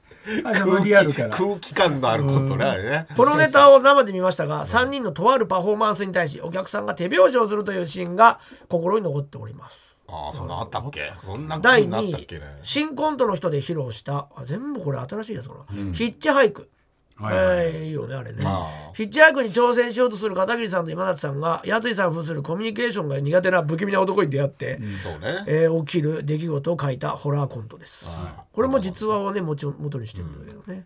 [0.83, 1.29] リアルから。
[1.29, 3.07] 気空気感のあることねあれね。
[3.15, 9.97] このネタを生で見ましたが3人のとあるパフォーマンスに対しお客さんが手拍子をするというシーンが心に残っております。
[10.09, 11.11] ああそんなあったっけ？
[11.17, 12.27] そんな第2位
[12.61, 16.69] 新コントの人で披露したあ全部これ新しいやつかな、ヒッチハイク、
[17.19, 17.67] はいはい。
[17.67, 17.89] えーい。
[17.89, 25.43] いよねあれねあヒッチハイクに挑戦しようとする片桐さんと今立さんがやついさん扮するコミュニケーションが苦手な不気味な男に出会って、そうね。
[25.47, 28.05] えー起きる出来事を書いたホラーコントです。
[28.51, 30.85] これも実話をねもちろん元にしてるんだけどね、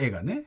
[0.00, 0.44] 映画ね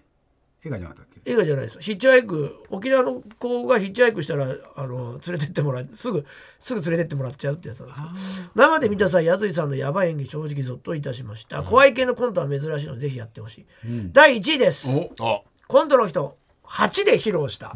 [0.65, 1.32] 映画じゃなかったっけ？
[1.32, 1.80] 映画じゃないです。
[1.80, 5.89] ヒッチハイク沖縄の子がヒッチハイクしたらあの連れてってもらう。
[5.93, 6.25] すぐ
[6.60, 8.49] すぐ連れてってもらっちゃうってやつなんですよ。
[8.56, 13.65] 生で見た際やついさんのやばい演技正直ゾッといたしました、怖い系のコントは珍しいのでぜひやってほしい、
[14.12, 14.88] 第1位です。
[15.19, 17.75] あコントの人8で披露した、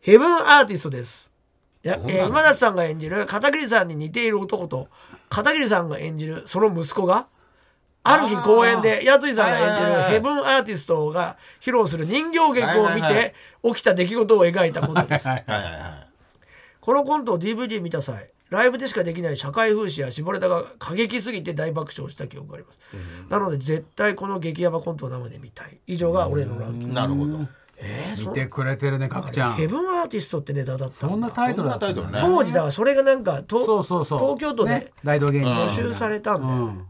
[0.00, 1.30] ヘブンアーティストです。
[1.84, 4.88] いや、えー今立さんが演じる片桐さんに似ている男と
[5.28, 7.26] 片桐さんが演じるその息子が
[8.06, 15.26] ある日公演でやついさんが演じるヘブンアーティストが披露する人形劇を見て起きた出来事を描いたコントです。
[16.80, 22.78] このコントを DVD 見た際ライブでしかできない社会風刺や絞れたが過激すぎて大爆笑した記憶があります、
[23.30, 25.78] なので絶対この激ヤバコントを生で見たい。
[25.86, 26.94] 以上が俺のランキング。
[26.94, 27.38] なるほど。
[28.18, 29.54] 見てくれてるね角ちゃん。
[29.54, 32.36] ヘブンアーティストってネタだったそんなだタイトルだったそんなタイトルね。
[32.36, 34.18] 当時だからそれがなんかとそうそうそう。
[34.18, 35.48] 東京都でね大道芸人。
[35.48, 36.54] 募集されたんだよ。
[36.54, 36.86] ね、うん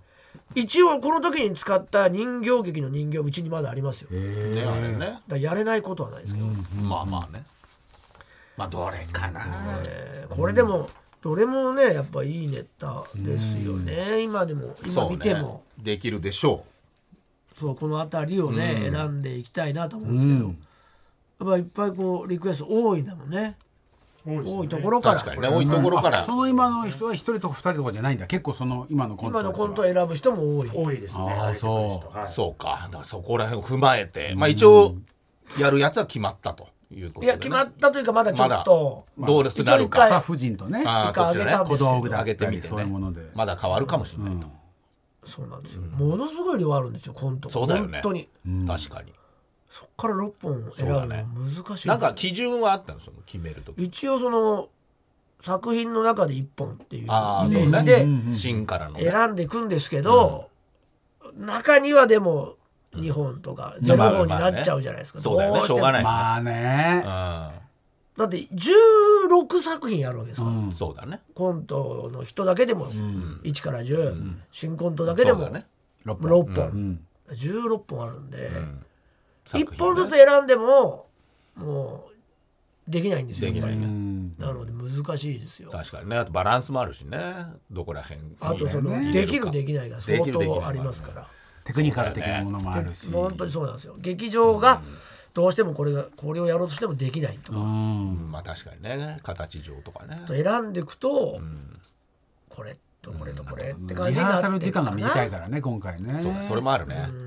[0.54, 4.10] 一応この時に使った人形劇の人形うちにまだありますよ。
[4.10, 5.20] ねあれね。
[5.26, 6.46] らやれないことはないですけど、
[6.82, 7.44] まあまあね。
[8.56, 9.46] まあどれかな。
[9.84, 10.88] えーこれでも
[11.22, 14.22] どれもねやっぱいいネタですよね。
[14.22, 15.16] 今でも今そうね。
[15.16, 15.62] 見ても。
[15.78, 16.64] できるでしょ
[17.58, 20.34] そうこの辺りをね、選んでいきたいなと思うんですけ
[21.46, 23.56] ど、やっぱいっぱいこうリクエスト多いんだもんね
[24.26, 25.14] 多いところうから。
[25.16, 26.24] 確かにね多いところから。
[26.24, 28.26] その今の人は一人とか二人とかじゃないんだ。
[28.26, 30.70] 結構その今のコント今のコントを選ぶ人も多い。
[30.72, 31.20] 多いですね。
[31.20, 32.32] あーあえてくる人はい。
[32.32, 32.80] そうか。
[32.84, 34.96] だからそこら辺を踏まえてまあ一応
[35.58, 37.26] やるやつは決まったということでね。
[37.26, 40.06] いや決まったというかまだちょっと、どうですなるか。
[40.06, 42.68] スタッフ陣とねああそっちだね小道具だ上ったりげてみてね。
[42.70, 43.20] そういうもので。
[43.34, 44.46] まだ変わるかもしれないと。
[45.26, 47.48] そうなんですよ、ものすごい量あるんですよコント。
[47.48, 48.00] そうだよね。
[48.02, 48.28] 本当に。
[48.66, 49.12] 確かに
[49.74, 51.88] そっから6本選ぶのは難しい。
[51.88, 53.00] なんか基準はあったの？
[53.00, 54.68] その決めるとき一応その
[55.40, 57.02] 作品の中で1本っていう。
[57.02, 57.82] イメージね。
[57.82, 60.48] で選んでいくんですけど、
[61.36, 62.54] 中にはでも
[62.94, 65.58] 2本とか0本になっちゃうじゃないですか、そうだよね。
[65.58, 67.02] どしょうがないまあね。
[68.16, 70.72] だって16作品やるわけですから、うん。
[70.72, 71.20] そうだね。
[71.34, 75.66] コントの人だけでも1から10、新コントだけでもそうだね。
[76.06, 77.04] 6 6本、うん。
[77.32, 78.83] 16本あるんで、作品
[79.46, 81.06] 1本ずつ選んでも
[81.56, 83.76] もうできないんですよできない。
[83.76, 83.84] ね。
[83.84, 84.34] うん。
[84.38, 85.70] なので難しいですよ。
[85.70, 86.16] 確かにね。
[86.16, 87.18] あとバランスもあるしね。
[87.70, 91.26] どこら辺にあとそのねできるできないが相当ありますから。
[91.64, 93.10] テクニカル的なものもあるし。
[93.10, 93.96] で本当にそうなんですよ。
[93.98, 94.82] 劇場が
[95.32, 98.30] どうしてもこれがこれをやろうとしてもできないとか、うん。
[98.30, 99.18] まあ確かにね。
[99.22, 100.20] 形上とかね。
[100.28, 101.40] 選んでいくと、
[102.50, 106.20] これとこれとこれって感じになってリハーサル時間が短いからね今回ね。
[106.22, 106.34] そう。
[106.48, 106.96] それもあるね。
[106.96, 107.23] あ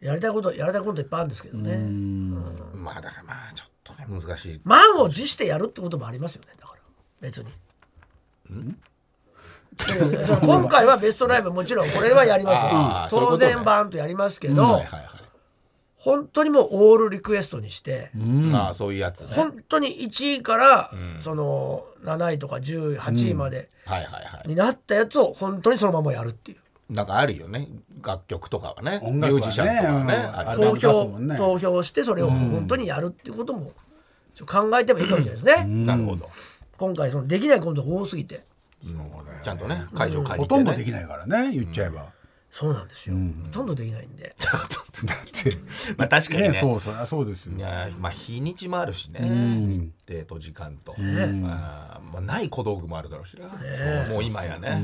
[0.00, 4.60] やりたいことやりたいこといっぱいあるんですけどね、ーままあだからまあちょっとね難しい。
[4.64, 6.80] 満を持してやるってこともありますよねだから。
[7.20, 7.50] 別に。
[10.42, 13.54] 今回はベストライブもちろんこれはやりますそういうことね。
[13.54, 15.02] 然バーンとやりますけど、はいはいはい。
[15.96, 18.10] 本当にもうオールリクエストにして、
[18.54, 19.26] ああそういうやつね。
[19.36, 24.48] 本当に1位から、その7位とか10位8位まではいはいはい。
[24.48, 26.58] になったやつを本当にそのままやるっていう。
[26.90, 27.68] なんかあるよね。
[28.04, 29.00] 楽曲とかはね。
[29.02, 30.54] ミュージシャンとかはね。
[30.54, 33.72] 投票、投票してそれを本当にやるっていうことも
[34.46, 36.28] 考えてもいいかもしれないですね、なるほど。
[36.78, 38.44] 今回そのできないコントが多すぎて。
[39.42, 42.06] ちゃんとね会場借りてほとんどでねきないからね言っちゃえば、
[42.50, 44.34] そうなんですよ、ほとんどできないんで。
[45.06, 45.56] だって
[45.96, 46.58] まあ確かにね。
[46.60, 47.56] そうそうそうですよ。
[47.56, 49.20] いやまあ日にちもあるしね。
[49.20, 50.94] 日程と時間と。
[50.98, 53.48] まあまあない小道具もあるだろうしな。
[54.06, 54.82] そうもう今やね。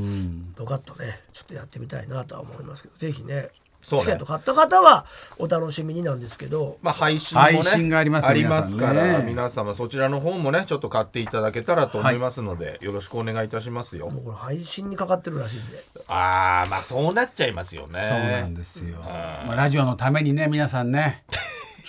[0.55, 2.97] ドカッとねちょっとやってみたいなとは思いますけど。
[2.97, 3.51] ぜひね
[3.87, 5.07] チケット買った方は
[5.39, 6.79] お楽しみになんですけど。
[6.83, 14.11] まあ配信もね配信がありますよますから皆様そちらの方もねちょっと買っていただけたらと思いますのでよろしくお願いいたしますよ。
[14.11, 15.79] もうこれ配信にかかってるらしいんで。
[16.09, 17.99] ああまあそうなっちゃいますよね。
[18.01, 21.25] そうなんですよ、まあ、ラジオのためにね皆さんね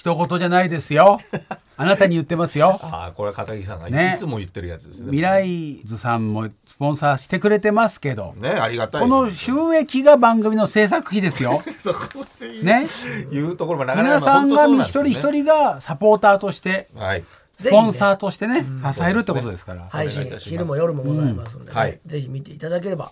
[0.07, 1.19] 一言じゃないですよ。
[1.79, 2.79] あなたに言ってますよ。
[2.81, 5.07] ああこれは片桐さんがねいつも言ってるやつですね。
[5.07, 8.33] 未来図さんもスポンサーしてくれてますけど。
[8.37, 11.61] ねありがたいこの収益が番組の制作費ですよ。
[11.83, 12.25] そこ
[12.63, 12.87] ね。
[13.31, 17.23] 言うところもなかなか皆さんが一人一人がサポーターとしてはい。
[17.59, 19.87] スポンサーとしてね支えるってことですから。
[19.89, 21.77] 配信昼も夜もございますので、ね。
[21.77, 21.99] はい。
[22.05, 23.11] ぜひ見ていただければ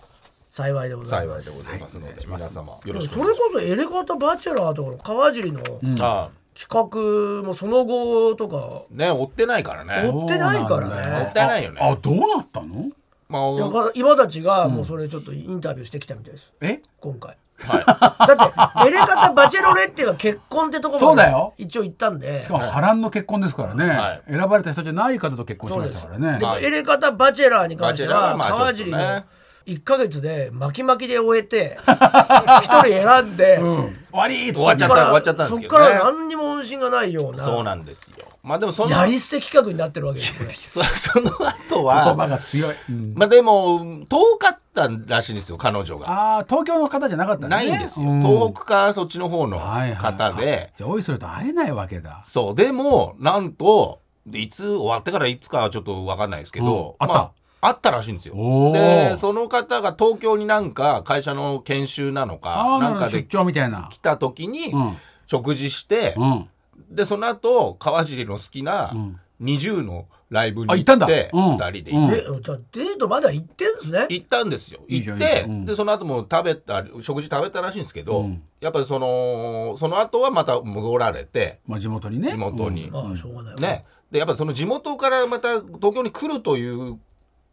[0.56, 5.60] 幸いでござい幸いますでございますので皆様よろしくそれこそエレガタバチェラーとかの川尻の
[6.00, 8.84] あ企画もその後とか。
[8.90, 10.08] あね追ってないからね。
[10.08, 11.18] 追ってないからね。
[11.18, 11.80] もったいないよね。
[11.80, 12.90] ああどうなったの？
[13.28, 16.52] まあか今たちがもうそれちょっとインタビューしてきたみたいです。
[16.62, 16.80] え？
[17.00, 17.36] 今回。
[17.58, 21.54] は だってエレガタバチェロレッテが結婚ってとこまでそうだよ。
[21.56, 22.42] 一応行ったんで。
[22.42, 24.22] しかも波乱の結婚ですからね、はい。
[24.30, 26.38] 選ばれた人じゃない方と結婚しましたからね。
[26.38, 29.24] でもエレガタバチェラーに関しては川尻の
[29.66, 31.76] 1か月で巻き巻きで終えて
[32.62, 34.94] 一人選んで、終わり終わっちゃった。
[34.94, 35.84] 終わっちゃったんですけどね。
[35.84, 38.26] そっから何にも音信がないよういそうななんですよ。
[38.44, 43.14] まあでもそのやり捨て企画になってるわけですよそ その後言は葉が強い、うん。
[43.16, 46.08] まあでも遠かったらしいんですよ彼女が。
[46.08, 47.68] ああ東京の方じゃなかったんだね。
[47.70, 48.08] ないんですよ。
[48.08, 50.72] う東北かそっちの方のはいはい方で。
[50.76, 52.22] じゃあおいそれと会えないわけだ。
[52.28, 52.54] そう。
[52.54, 57.04] でもなんとでいつ終わってからいつかはちょっと分かんないですけど、うん。
[57.04, 57.14] あった。
[57.14, 58.34] まああったらしいんですよ。
[58.72, 63.88] でその方が東京になんか会社の研修なのかなんかで張みたいな。
[63.90, 64.96] 来た時にうん。
[65.26, 66.48] 食事して、うん。
[66.90, 69.20] でその後川尻の好きなうん。
[69.42, 71.56] 20のライブに行ってうん。
[71.56, 74.06] 2人で行って、でじゃあデートまだ行ってんですね。
[74.08, 74.80] 行ったんですよ。
[74.88, 78.42] 行ってでその後も食べた食事食べたらしいんですけど、うん。
[78.60, 82.30] やっぱりそのその後はまた戻られてまあ地元にね。
[82.30, 83.60] 地元に、ああしょうがないわ。
[83.60, 83.84] ね。
[84.10, 86.98] でやっぱりその地元からまた東京に来るという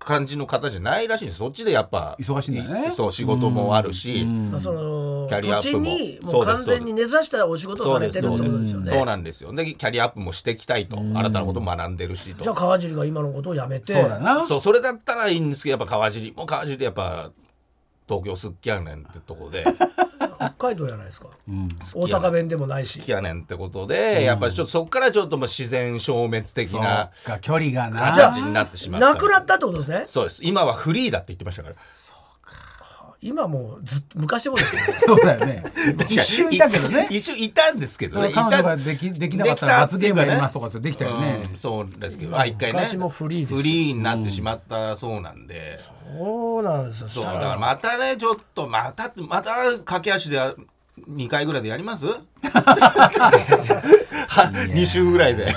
[0.03, 1.39] 感じの方じゃないらしいんです。
[1.39, 2.91] そっちでやっぱ忙しいんだね。
[2.95, 4.27] そう仕事もあるし、
[4.59, 5.85] そのキャリアア土ップも。
[5.85, 8.91] 地にもそう完全に根ざしたお仕事をされてるってことですよね。
[8.91, 9.53] そうなんですよ。
[9.53, 12.43] でキャリアアップもしていきたいと、新たなことも学んでるしと。
[12.43, 13.93] じゃあ川尻が今のことをやめて。
[13.93, 14.45] そうだな。
[14.47, 17.31] そうそれだったらいいんですけどやっぱ川尻も川尻でやっぱ
[18.07, 19.63] 東京好きやねんってとこで
[20.29, 21.27] 北海道じゃないですか。
[21.47, 21.67] うん。
[21.95, 22.99] 大阪弁でもないし。
[22.99, 28.11] 好きやねんってことで、やっぱりちょっとそこからちょっともう自然消滅的なか距離がな。
[28.11, 29.13] 形になってしまった。
[29.13, 30.03] なくなったってことですね。
[30.05, 30.41] そうです。
[30.43, 31.75] 今はフリーだって言ってましたから
[33.23, 34.81] 今もうずっと昔もですよ。
[34.81, 35.63] ねそうだよね。
[36.09, 37.07] 一瞬いたけどね。
[37.09, 38.29] 一瞬いたんですけどね。
[38.31, 41.41] い彼た女ができできなかったら罰ゲームやりますとかできたよね。
[41.49, 42.37] うんそうですけど。
[42.37, 42.79] あ一回ね。
[42.79, 43.57] 昔もフリーですよ。
[43.57, 45.79] フリーになってしまったそうなんで、
[46.17, 47.07] そうなんですよ。
[47.07, 49.53] そうだからまたねちょっとまたまた
[49.85, 50.37] 駆け足で
[51.09, 52.05] 2回ぐらいでやります？
[54.27, 55.47] は2週ぐらいで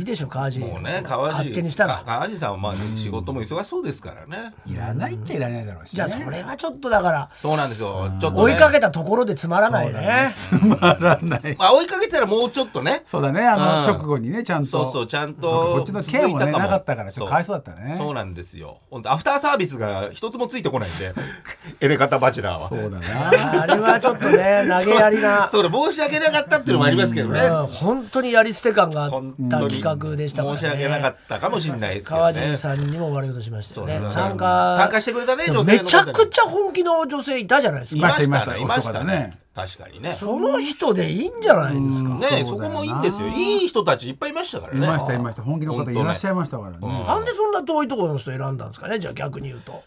[0.00, 0.64] いやいでしょ川尻。
[0.64, 2.02] もうね川勝尻手にしたら。
[2.04, 4.54] 川尻さんはまあ仕事も忙しそうですからね。
[4.66, 5.96] いらないっちゃいらないだろうしね。
[5.96, 8.10] じゃあそれはちょっとだからそうなんですよ。
[8.20, 10.32] ちょっと、ね、追いかけたところでつまらないね。
[10.80, 11.56] まらない。
[11.58, 13.02] まあ追いかけてたらもうちょっとね。
[13.04, 13.46] そうだね。
[13.46, 13.98] あのうん。
[13.98, 14.70] 直後にねちゃんと。
[14.70, 17.96] そうそうちゃんとこっちの刑もねなかったからちょっとかわいそうだったね。
[17.98, 18.78] そうなんですよ。
[18.90, 21.12] 本当アフターサービスが一つもついてこないんで。
[21.80, 22.68] エレガタバチェラーは。
[22.68, 23.60] そうだな。
[23.62, 25.46] あれはちょっとね投げやりな。
[25.48, 25.62] そう。
[25.62, 27.40] だ申し訳なかったっていうのもありますけどね。
[27.40, 27.66] うん。
[27.66, 30.58] 本当にやり捨て感があっ本た当に企画でしたからね。
[30.58, 34.00] 申し訳なかったかもしれないですけど川ね尻さんにも悪いことしましたよね。
[34.00, 39.38] ね参加参加してくれたね女性めちゃくちゃ本気の女性いたじゃないですかいましたいましたいましたね。
[39.54, 40.16] 確かにね。
[40.18, 43.28] その人でいいんじゃないですかねそこもいいんですよ。
[43.28, 44.86] いい人たちいっぱいいましたからね。
[44.86, 45.42] いましたいました。
[45.42, 47.04] 本気の方いらっしゃいましたからね。
[47.06, 49.82] なんでそんな遠いところの人選んだんですかねじゃあ逆に言うと。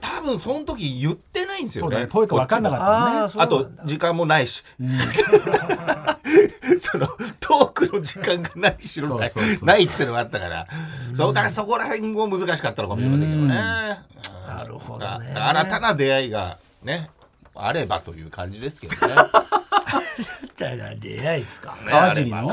[0.00, 2.06] 多分その時言ってないんですよね。
[2.06, 3.42] 遠いか分かんなかったね。
[3.42, 4.64] あと時間もないし、
[6.80, 7.06] その
[7.40, 10.66] トークの時間がないしろないないってのがあったから、
[11.14, 13.54] そうだからそこら辺も難しかったのかもしれませんけどね。
[13.54, 15.32] なるほどね。
[15.34, 17.10] 新たな出会いがね
[17.54, 19.14] あればという感じですけどね。
[20.42, 21.76] みたいな出会いですか？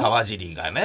[0.01, 0.81] 川尻がね。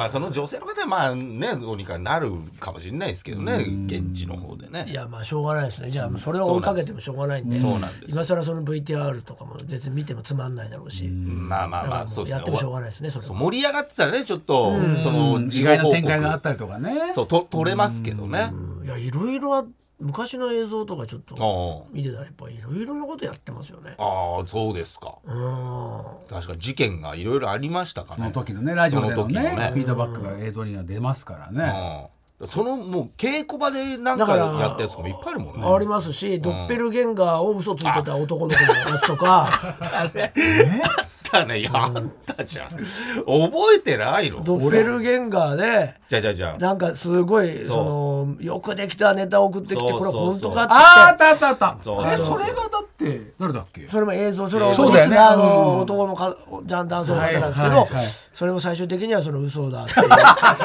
[0.00, 4.86] うんまあその女性の方はまあねどうにかなるかもしれないですけどね現地の方でいね。
[4.88, 5.90] やまあしょうがないですね。
[5.90, 7.58] じゃあそれを追いかけてもしょうがないんで。
[7.58, 8.04] そうなんです。
[8.08, 11.04] 今更その VTR とかも全然見てもつまんないだろうし。
[11.08, 12.38] まあまあまあそうですね。
[12.38, 17.12] やってもしょうがないですねそれ盛り上がってたらねちょっとその意外な展開があったりとかね。
[17.14, 18.52] そうと取れますけどね。
[18.84, 19.64] いやいろいろは
[20.00, 23.94] 昔の映像とかちょっあとあ見てたらやっぱいろいろなことやってますよね。
[23.98, 25.18] ああそうですか。
[25.24, 26.04] うん。
[26.28, 28.32] 確か事件がいろいろありましたかそのね。
[28.32, 29.56] 時のねラジオでのその時のね。
[29.56, 32.08] ねフィードバックが映像には出ますからね。
[32.40, 32.48] うん。
[32.48, 35.66] そのもう稽古場でなんかやったやつとかもいっぱいあるもんね。
[35.66, 39.76] ありますし、ドッペルゲンガーを嘘ついてた男の子のやつとか
[41.32, 41.62] だね。
[41.62, 42.68] やったじゃん。
[42.70, 44.42] 覚えてないの？
[44.42, 46.58] ドッペルゲンガーでじゃあじゃあじゃあ。
[46.58, 52.12] なんかすごいそのよくできたネタを送ってきてこれ本当かっあーあってたあったあった。
[52.12, 53.86] えそれがだって誰だっけ？
[53.88, 55.10] それも映像それをそうだよね。
[55.10, 55.40] リスナーうん。
[55.40, 57.88] の男のかジャンダンスの方なんですけど、
[58.34, 59.88] それも最終的にはその嘘だっ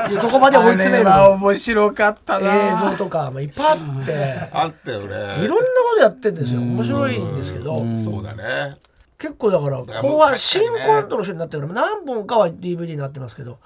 [0.07, 1.09] ていうとこまで追い詰める。
[1.11, 2.55] あれは面白かったな。
[2.55, 4.49] 映像とかもいっぱいあって。
[4.51, 5.05] あったよね。
[5.43, 6.61] いろんなことやってんですよ。
[6.61, 7.83] 面白いんですけど。
[8.03, 8.75] そうだね。
[9.17, 13.59] 結構だから後半新コントの人になってから何本かは DVD になってますけど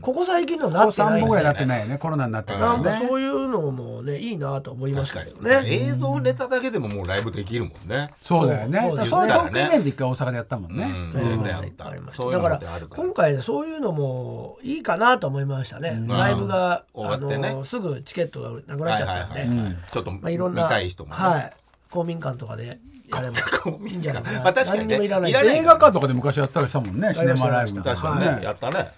[0.00, 1.98] ここ最近のはなってない3本ぐらいなってないよね。
[1.98, 5.62] コロナになってかなんらねかそういうのもねいいなと思いましたけどね。
[5.64, 8.10] 映像ネタだけでももうライブできるもんね。
[8.22, 8.80] そうだよね。
[8.80, 9.10] そうですね。
[9.10, 10.92] そういう特典で一回大阪でやったもんね。
[12.32, 17.52] だから今回そういうのもいいかなと思いましたね、ライブがあ終わってね。
[17.52, 21.16] のすぐチケットがなくなっちゃったんで、ちょっとまあ、いろん見なたい人もね。
[21.16, 21.52] はい、
[21.90, 22.78] 公民館とかで
[23.10, 24.22] やればいいんじゃない？
[24.22, 25.08] かな、まあ確かにね。
[25.08, 25.32] らない。
[25.32, 27.76] 映画館とかで昔やったりしたもんねシネマライブ。
[27.76, 28.44] やりました確かにね、はい。
[28.44, 28.88] やったね。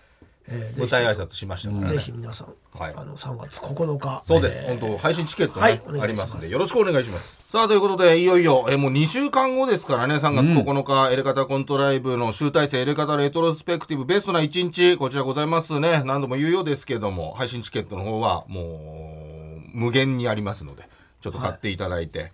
[0.51, 2.03] え舞台挨拶しましたからひぜね。
[2.05, 2.95] ひ皆さん、はい。
[2.97, 4.23] あの3月9日。
[4.27, 5.83] そうです、えー本当配信チケットね、はい。
[6.03, 7.47] ありますんでよろしくお願いします。
[7.53, 16.03] さあということでいよいよえもう2週間後ですからね3月9日、エレカタコントライブの集大成エレカタレトロスペクティブベストな1日こちらございますね。
[16.07, 20.89] 何度も言うようですけども配信チケットの方はもう無限にありますので
[21.21, 22.33] ちょっと買っていただいて、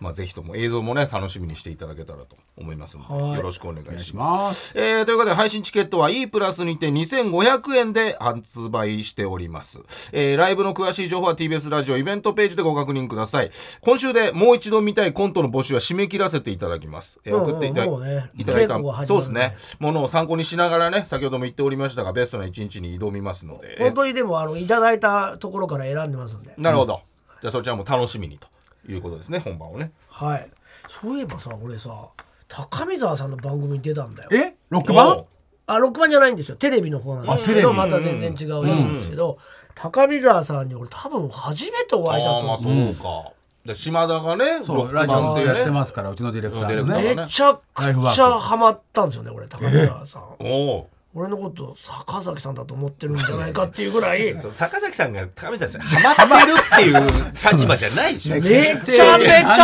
[0.00, 3.36] まあぜひとも映像もね楽しみにしていただけたらと思いますので、はい。
[3.36, 4.04] よろしくお願いします。
[4.04, 4.72] します。
[4.78, 9.80] えーということで配信チケットは E プラスにて2500円で発売しております、
[10.12, 13.50] えーライブの詳しい情報は TBS ラジオイベントページでご確認ください。
[13.80, 19.56] 今週でもう一度見たいコントの募集は締め切らせていただきます、えーうんうん送っていただもうねいただいた稽古が始まるそうですね。
[19.78, 26.54] ものを参考にしながらね先ほども言っておりましたがベストな一日に挑みますので、えー本当にでもあのいただいたところから選んでますんで。
[26.56, 27.00] なるほど、
[27.40, 28.46] じゃあそちらも楽しみにと
[28.88, 29.92] いうことですね本番をね。
[30.08, 30.50] はい。
[30.88, 32.08] そういえばさ俺さ
[32.48, 34.28] 高見沢さんの番組に出たんだよ。
[34.32, 34.54] え？
[34.70, 35.24] ロック版？
[35.66, 36.56] あロック版じゃないんですよ。
[36.56, 39.38] テレビの方なんですけどまた全然違うやつなんですけど、
[39.74, 43.32] 高見沢さんに俺多分初めてお会いしちゃああまあそうか、
[43.66, 47.16] で島田がねそうラジオでやってますからうちのディレクターのディレクね。
[47.16, 58.34] めちゃくちゃハマったんですよね俺高見沢さん、おお俺のこと坂崎さんだと思ってるんじゃないかっていうぐらい 坂崎さんが高見さんにハマってるっていう立場じゃないでしょ。
[58.40, 59.56] めちゃめちゃ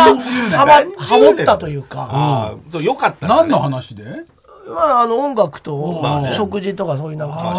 [0.57, 3.35] ハマハモったというかああ、そうよかった、ね。
[3.35, 4.25] 何の話で
[4.67, 7.55] まああの音楽と食事とかそういうなんかまあ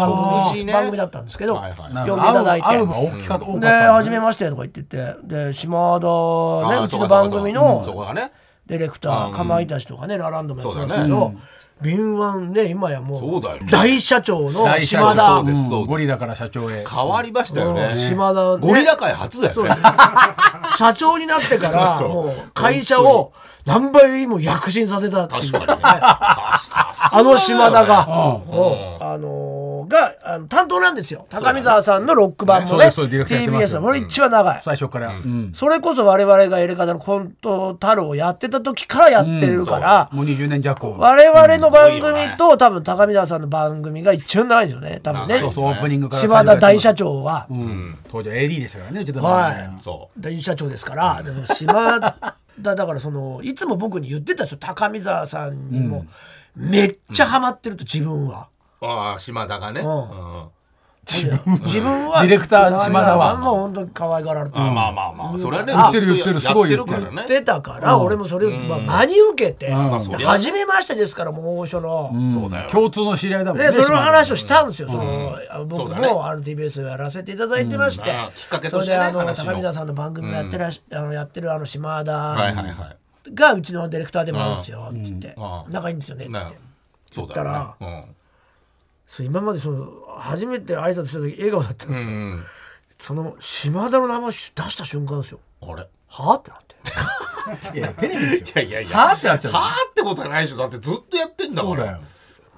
[0.49, 8.31] 食事ね番組だったんですけどはいはい呼んでいただいてで初めましてとか言っててで島田ねうちの番組そのこがね。
[8.67, 11.33] ディレクターかまいたちとかねラランドもやってますそうだけど
[11.81, 15.37] 敏腕ね今やもそう大社長の島田。
[15.37, 15.89] そうですそうです。
[15.89, 16.83] ゴリラから社長へ。
[16.85, 17.93] 変わりましたようんね。
[17.93, 18.67] 島田ね。
[18.67, 19.69] ゴリラ界初だよね。
[20.75, 23.31] 社長になってから もう会社を
[23.67, 25.51] 何倍も躍進させたっていう。
[25.51, 25.83] 確かにね。
[25.83, 29.05] あの島田が、うん。
[29.05, 31.25] あのーがあの担当なんですよ。
[31.29, 32.69] 高見沢さんのロック版もね。
[32.69, 33.11] そうですそうです。
[33.11, 33.87] ディレクターやってます TBS の。
[33.87, 35.09] これ一番長い、最初から。
[35.09, 35.51] うん。
[35.55, 44.99] それこそ我々がやり方のコント太郎をやってた時からやってるから、もう20年弱我々の番組と多分高見沢さんの番組が一番長いんですよね。
[45.01, 45.39] 多分ね。
[45.39, 46.21] そうそうオープニングから。
[46.21, 47.97] 島田大社長は、うん。
[48.11, 51.99] 当時は AD でしたからねうちのはい番組はそ大社長ですから、でも島
[52.61, 56.05] 田だからそのいつも僕に言ってたんですよ高見沢さんにも、
[56.55, 58.49] めっちゃハマってると自分は。
[58.81, 58.85] う。
[58.85, 59.81] ああ、島田がね。
[59.81, 60.56] うん
[61.45, 62.21] うん自分は。
[62.23, 64.63] ディレクター島田はもう本当に可愛がられてる。
[64.63, 65.37] あまあまあまあ。
[65.37, 72.11] それはね言ってる言ってるすごい言ってるやってるからね言ってたから、俺もそれを、まあ、真に受けて、初めましてですからもう大御所の。
[72.33, 72.69] そうだよ。
[72.69, 73.71] 共通の知り合いだもんね。
[73.71, 75.37] でその話をしたんですよ、その
[75.67, 78.17] 僕も、あの TBS をやらせていただいてまして、うん。
[78.17, 79.45] あきっかけとしてねそれであの話の。
[79.45, 82.11] 高見沢さんの番組もやってらし、あのやってるあの島田。
[82.11, 83.33] はいはいはい。
[83.33, 85.73] がうちのディレクターでもあるんですよ、つって、うん。
[85.73, 86.25] 仲いいんですよね。
[86.25, 86.51] って、ね
[87.11, 88.05] そうだよね。
[89.07, 89.89] そう今までその
[90.19, 92.43] 初めて挨拶した時笑顔だったんですよ、うんうん。
[92.99, 95.39] その島田の名前出した瞬間ですよ。
[95.61, 95.87] あれ？
[96.07, 97.77] はあってなって。
[97.79, 98.97] いやテレビでしいやいやいょや。
[98.97, 100.57] はあってなっちゃうはあってことはないでしょ。
[100.57, 101.75] だってずっとやってんだから。
[101.75, 101.99] そうだよ。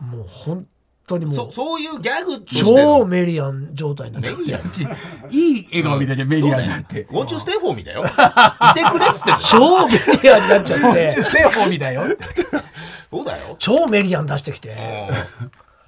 [0.01, 0.68] もう本
[1.07, 3.05] 当にもそうそういうギャグ超の。
[3.05, 4.41] メリアン状態になっちゃって。
[4.41, 4.62] メリアン。
[5.32, 7.03] いい笑顔みたいじゃんメリアンになって。
[7.04, 8.05] Won't you stay for me だよ。
[8.05, 8.07] い
[8.74, 9.93] てくれっつって超メ
[10.24, 11.10] リアンになっちゃって。
[11.10, 12.03] stay for meだよ。
[13.10, 13.55] そうだよ。
[13.60, 15.10] 超メリアン出してきて。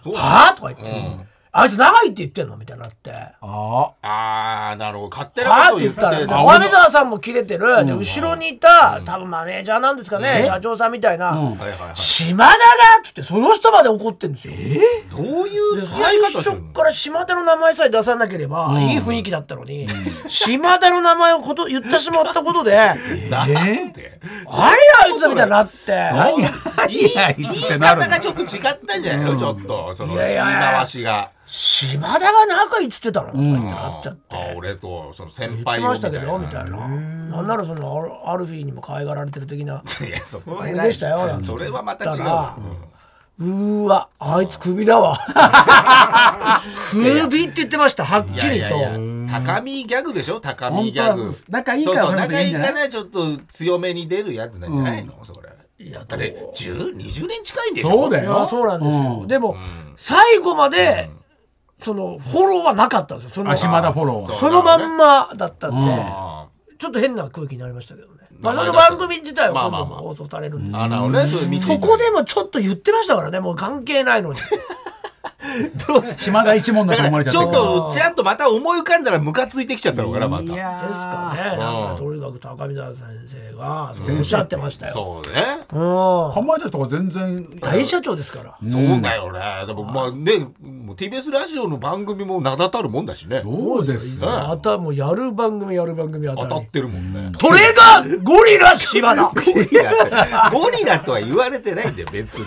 [0.03, 3.11] そう「はあ?」とか言って、あいつ長いって言ってんのみたいになって。
[3.11, 3.35] あ。
[3.41, 5.09] ああなるほど。
[5.09, 7.85] 勝手なはあってこと言って言ったら、亀澤さんも切れてる。
[7.85, 11.97] で、後ろにいた、多分マネージャーなんですかね、社長さんみたいな、はいはいはい。
[11.97, 12.57] 島田だ
[13.01, 14.53] っつって、その人まで怒ってんですよ。
[15.11, 16.67] どういうで使最い方してるの？
[16.67, 19.87] 初から島田の名前さえ出さなければ、いい雰囲気だったのに、
[20.29, 24.21] 島田の名前をこと言ってしまったことで、あれなんて？
[24.47, 24.73] あ
[25.07, 26.49] いつみたいになって、何が
[26.87, 28.05] 言い何が言いいつってなるの？
[28.05, 29.35] 方がちょっと違ったんじゃないの？
[29.37, 30.45] ちょっとそのいやいや。
[30.45, 33.31] 言い回しが島田が仲いいっつってたの？
[33.31, 34.37] とか言ってなっちゃって。
[34.37, 36.71] あ俺とその先言って輩をみたいなましたけどみたいな。
[36.77, 36.87] な。
[37.41, 39.83] んならそのアルフィーにも可愛がられてる的な。
[40.07, 40.87] いやそこは俺偉い。
[40.87, 41.47] でしたよなんて。
[41.47, 42.11] それはまた違う。
[42.11, 42.57] 言ったらわ
[43.39, 45.19] うーわあいつクビだわ。
[46.91, 50.39] クビって言ってましたはっきいやいりとやいや高見ギャグでしょ？
[50.39, 51.33] 高見ギャグ。
[51.49, 55.19] 仲いいから仲いいからちょっと強めに出るやつなんじゃないの？
[55.25, 55.49] それ。
[55.79, 57.89] いやだって10 20年近いんでしょ？
[57.89, 58.39] いそうだよ。
[58.39, 59.27] やそうなんですよ、うん。
[59.27, 59.57] でも、
[59.97, 61.09] 最後まで、
[61.81, 63.31] そのフォローはなかったんですよ。
[63.33, 73.39] そのあ島田フォローそのまんまだったんで、あちょっと変な空気になりましたけどね、まあ、その番組自体は今まあまあまあ度も放送されるんですけど、そこでもちょっと言ってましたからね。
[73.39, 74.39] もう関係ないのに
[76.17, 80.43] 島田一門だだからちと思われちゃったょっとちらっとまた思い浮かんだらムカついてきちゃったのかなまた。
[80.43, 81.57] いやーですかね。
[81.57, 87.59] なんかとにかく高見沢先生がそうおっしゃってましたよ、そうねうん、かまいたちとか全然。
[87.59, 88.57] 大社長ですから。
[88.63, 89.39] そうだよね。
[89.67, 93.41] でもまあねもう TBS ラジオの番組も名だたるもんだしね。
[93.41, 94.27] そうですよ。
[94.27, 97.31] またもうやる番組やる番組当たってるもんね。
[97.39, 102.45] それがゴリラ島田ゴリラってゴリラとは言われてないんだよ別に。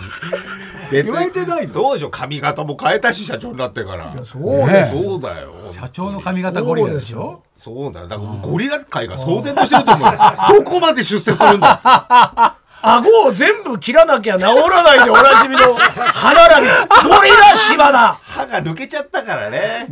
[0.91, 1.13] 別に。
[1.13, 1.73] 言われてないの？
[1.73, 4.13] そうでしょ髪型も変えたし社長になってから。
[4.25, 4.91] そうです。
[4.91, 5.53] そうだよ。
[5.73, 7.43] 社長の髪型ゴリラでしょ？
[7.55, 8.07] そうだよ。
[8.07, 10.17] だからゴリラ界が騒然としてると思うよ。
[10.49, 12.57] どこまで出世するんだ。
[12.81, 16.71] 顎を全部切らなきゃ治らないでおなじみの歯並び。
[17.09, 19.87] ゴリラ島田歯が抜けちゃったからね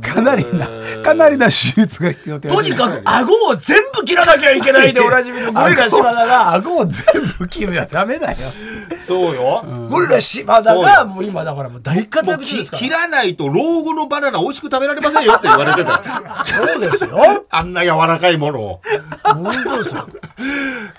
[0.00, 0.66] かなりな
[1.02, 7.04] かなりな手術が必要とにかく顎を全部切らなきゃいけないでおなじみのゴリラ島田が顎を全
[7.38, 8.36] 部切るやダメだよ。
[9.06, 12.82] そうよ、ゴリラ島田がもう今だからもう大活躍中ですから。
[12.82, 16.02] 切らないと老後のバナナ美味しく食べられませんよって言われてた。
[16.46, 17.44] そうですよ。
[17.50, 18.80] あんな柔らかいものを。
[19.24, 20.08] 本当ですよ。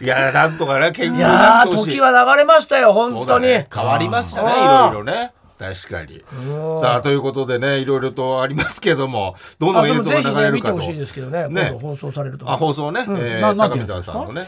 [0.01, 1.91] いやなんとかね健康いにやーなってほしい。
[1.93, 6.23] 時は流れましたよ本当に、変わりましたねいろいろね確かに。
[6.81, 10.75] さあということでねいろいろとありますけどもどのあ映像が流れるかと。
[10.75, 11.71] 見てほしいですけどねね。
[11.71, 14.45] 今度放送されるとあ放送ね、えーななん高見沢さんのね。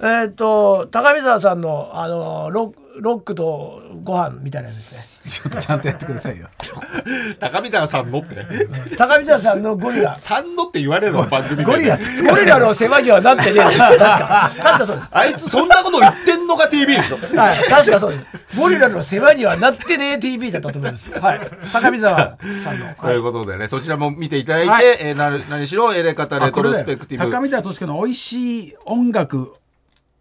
[0.00, 6.48] えーっと高見沢さんのあのロックロックとご飯みたいなやつですねちょっとちゃんとやってくださいよ。
[7.40, 8.46] 高見沢さんのって。
[8.96, 10.14] 高見沢さんのゴリラ。
[10.14, 11.64] さんのって言われるの番組で。
[11.64, 14.50] ゴリラゴリラの世話にはなってねえ 確か。
[14.56, 15.08] 確かそうです。
[15.10, 17.16] あいつそんなこと言ってんのが TV でしょ。
[17.38, 18.24] はい、確かそうです。
[18.58, 21.10] ゴリラの世話にはなってねえ TV だったと思います。
[21.10, 21.50] はい。
[21.72, 22.16] 高見沢
[22.62, 22.86] さんの。
[23.00, 24.84] ということでねそちらも見ていただいて、はい。
[25.00, 27.30] えー何しろエレカタレトロスペクティブ。
[27.30, 29.54] 高見田敏子の美味しい音楽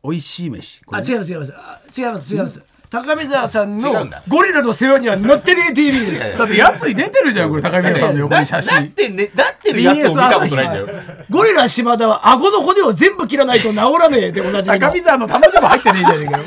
[0.04, 0.84] 美味しい飯。
[0.86, 1.54] こあ、れ違います、違います。
[1.56, 2.62] あ違います、違います。
[2.90, 4.24] 高見沢さんの違うんだ。
[4.28, 6.38] ゴリラの世話にはなってねえ TV です。
[6.38, 10.88] だってやつに出てるじゃんこれ高見田さんの横なに写なっ真てねなってるやつを見たことないんだよ。
[11.30, 14.80] ゴリラ島田は顎の骨を全部切らないと治らねえで同じみの。
[14.80, 16.46] 高見沢の玉じゃも入ってねえじゃねえかよ。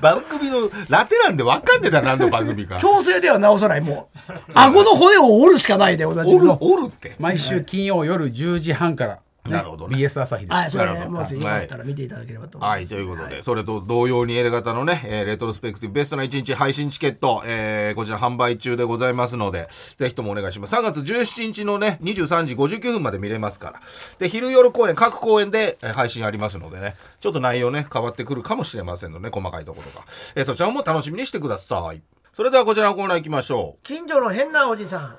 [0.00, 2.78] 番組のラテなんで分かんねえだろ何の番組か。
[2.78, 4.32] 強制では治さない、もう。
[4.54, 6.58] 顎の骨を折るしかないで同じおるみの。
[6.60, 7.16] おるって。
[7.18, 9.20] 毎週金曜夜10時半から、ね
[9.50, 12.78] なるほどね BS 朝日です、はい、それなるほどもしよかったら見ていただければと思います。
[12.78, 20.74] はい、ということで、それと同様にエレ型のね、えーレトロスペクティブベストな1日配信チケット、えーこちら販売中でございますので、ぜひともお願いします。
[20.74, 23.80] 3月17日のね、23時59分まで見れますから。
[24.18, 30.06] で、昼夜公演、各公演で、えー配信ありますのでね、ちょっと内容ね、変わってくるかもしれませんのでね、細かいところが。
[30.34, 32.02] えーそちらも楽しみにしてください。
[32.34, 33.80] それではこちらのコーナー行きましょう。
[33.82, 35.16] 近所の変なおじさん。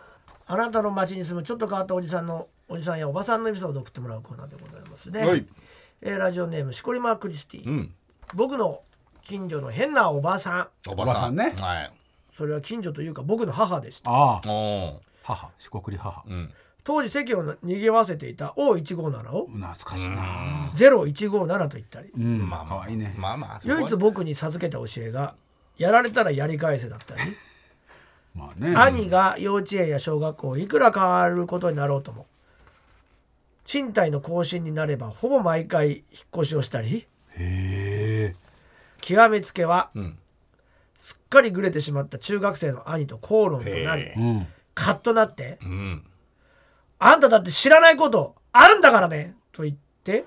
[0.50, 5.46] あなたの町に住むちょっと変わったおじさんのおじさんやおばさんのエピソードを送ってもらうコーナーでございますね、はい。
[6.02, 7.94] えーラジオネームしこりまクリスティ、うん。
[8.36, 8.82] 僕の
[9.24, 10.92] 近所の変なおばさん。
[10.92, 11.54] おばさんね。
[11.60, 11.92] はい。
[12.32, 14.12] それは近所というか僕の母でした。
[14.12, 14.42] ああ。
[15.24, 15.50] 母。
[15.58, 16.24] 四国里母。
[16.28, 16.54] うん。
[16.84, 20.72] 当時席を賑わせていた O157 を懐かしいな。
[20.76, 22.10] 0157と言ったり。
[22.18, 22.50] うん。
[22.50, 23.14] まあかわいいね。
[23.18, 25.36] まあまあ唯一僕に授けた教えが
[25.78, 27.22] やられたらやり返せだったり、
[28.36, 28.76] まあね。
[28.76, 32.26] 兄が幼稚園や小学校いくら変わることになろうとも
[33.68, 36.04] 賃貸の更新になればほぼ毎回引っ
[36.38, 37.06] 越しをしたり。
[37.38, 38.34] へえ。
[39.02, 40.18] 極めつけはうん。
[40.96, 44.08] すっかりぐれてしまった中学生の兄と口論となり
[44.74, 46.04] カッとなってうん
[46.98, 50.26] 「あんただって知らないことあるんだからね!」と言って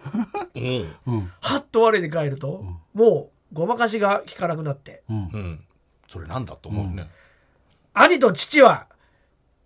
[0.54, 0.94] うん。
[1.06, 2.62] うんはっと我に返ると、
[2.92, 5.02] もうごまかしが効かなくなって。
[5.08, 5.16] うん。
[5.16, 5.64] うん。
[6.08, 7.08] それなんだと思うね。
[7.94, 8.86] 兄と父は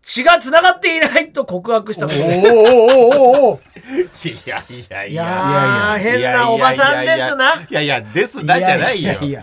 [0.06, 3.60] 血がつながっていないと告白したことですおーおーおーおーお
[3.96, 7.54] いやいやいいやー変なおばさんですな。
[7.54, 9.12] いやいやですなじゃないよ。
[9.12, 9.42] やいや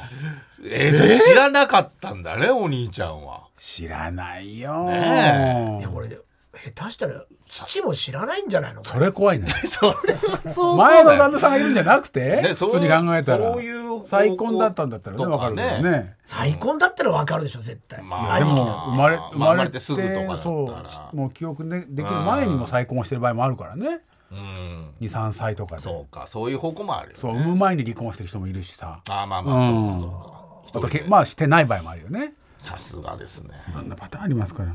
[0.64, 3.42] えー知らなかったんだねお兄ちゃんは。
[3.58, 4.86] 知らないよ。
[4.86, 6.10] ねいやこれ
[6.64, 8.84] 下手したら父も知らないんじゃないの？
[8.86, 9.48] それ怖いね。
[9.48, 10.14] そ れ
[10.52, 10.78] そう。
[10.78, 13.52] 前の旦那さんがいるんじゃなくて、ねそう普通に考えたら。
[13.54, 16.16] そういう再婚だったんだったらねとかわかるけねどね。
[16.26, 20.38] 再婚だったらわかるでしょ絶対、まあでも兄貴だ生まれまあ生まれてすぐとかだったら。
[20.38, 24.00] そうもう記憶ねできる前にも再婚してる場合もあるからね。
[24.32, 24.94] うん。
[25.02, 25.82] 23歳とかで。
[25.82, 29.02] そうかそういう方向もあるよそう産む前に離婚してる人もいるしさ。
[29.10, 30.80] あーまあまあそうかそうか。
[30.80, 32.34] あとけまあしてない場合もあるよね。
[32.60, 33.50] さすがですね。
[33.76, 34.70] あんなパターンありますから。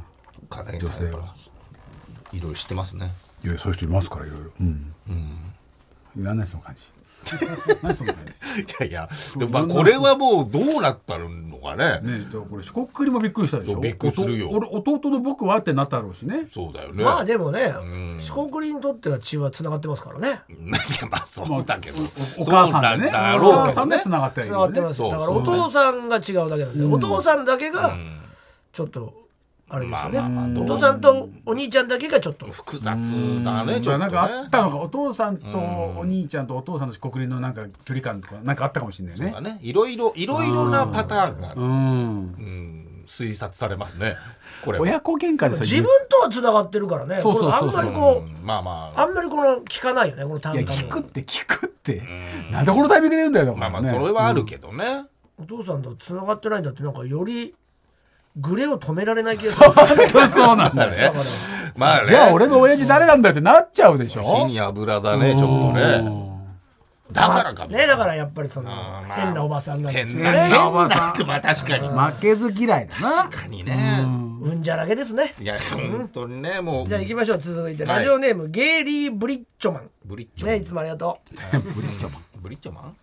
[0.50, 1.34] 片桐さんやっぱ
[2.36, 3.12] いろいろ知ってますね。
[3.44, 4.50] いやそういう人いますからいろいろ。
[4.60, 4.94] うん、
[6.16, 6.82] いらないその感じ。
[7.82, 8.62] 何その感じ。
[8.62, 12.00] いやいやでもまあこれはもうどうなったのかね。
[12.00, 13.72] ねえ、じゃあこれ四国りもびっくりしたでしょ。
[13.72, 14.50] そうびっくりするよ。
[14.50, 16.46] おと俺弟の僕はってなったろうしね。
[16.52, 17.02] そうだよね。
[17.02, 18.18] まあでもねん。
[18.20, 20.42] 四国にとっては血はつながってますからね。
[20.48, 20.52] い
[21.02, 21.98] やまあそうだけど。
[22.38, 23.10] お母さんでね。
[23.10, 23.66] そうだおろうけどね。
[23.66, 24.96] 母さんでつながってるつながってます。
[24.98, 26.78] そうだからお父さんが違うだけなん。
[26.78, 28.20] で、お父さんだけがん。
[28.72, 29.25] ちょっと
[29.68, 32.46] あれですよね、まあまあまあお父さんとお兄ちゃんだけがちょっと。
[32.46, 33.80] 複雑だねちょっとね。
[33.80, 39.58] じゃあなんかあったのかお父さんとお兄ちゃんとお父さんの四国りのなんか距離感とかなんかあったかもしれないねだね。
[39.62, 41.64] いろいろいろいろなパターンがうん。
[41.64, 43.04] うん。
[43.06, 44.14] 推察されますね。
[44.64, 44.82] これは。
[44.82, 47.20] 親子喧嘩で自分とはつながってるからね。
[47.20, 47.70] そうそうそうそう。
[47.70, 48.46] これあんまりこう、うん。
[48.46, 49.02] まあまあ。
[49.02, 52.02] あんまりこの聞かないよねこの単いや価も聞くって聞くって。
[52.52, 55.06] なんでこのタイミングで言うんだよまあまあそれはあるけどね。
[55.38, 57.54] お父さんとつながってないんだってなんかより
[58.36, 60.08] グレを止められない気がする。
[60.28, 61.20] そうなんだよね
[61.76, 62.06] まあね。
[62.08, 64.22] じゃあ俺の親父誰なんだよってなっちゃうでしょ？
[64.22, 66.26] 火に油だねちょっとね。
[67.12, 67.70] だからかも。
[67.70, 70.40] ねだからやっぱりそのまあ変なおばさんなんです変なよね。
[70.48, 71.26] 変なおばさん。
[71.26, 71.88] まあ確かに。
[71.88, 73.22] 負けず嫌いだな。
[73.24, 74.04] 確かにね。
[74.42, 74.62] うん。
[74.62, 75.34] じゃらけですね。
[75.40, 76.86] いや本当にねもう。
[76.86, 77.84] じゃあ行きましょう続いて。
[77.84, 77.96] はい。
[77.98, 79.90] ラジオネーム、ゲイリー・ブリッチョマン。
[80.04, 80.56] ブリッチョマン。
[80.56, 81.18] ねいつもありがと
[81.52, 82.22] ブリッジョマン。
[82.42, 82.96] ブリッチョマン？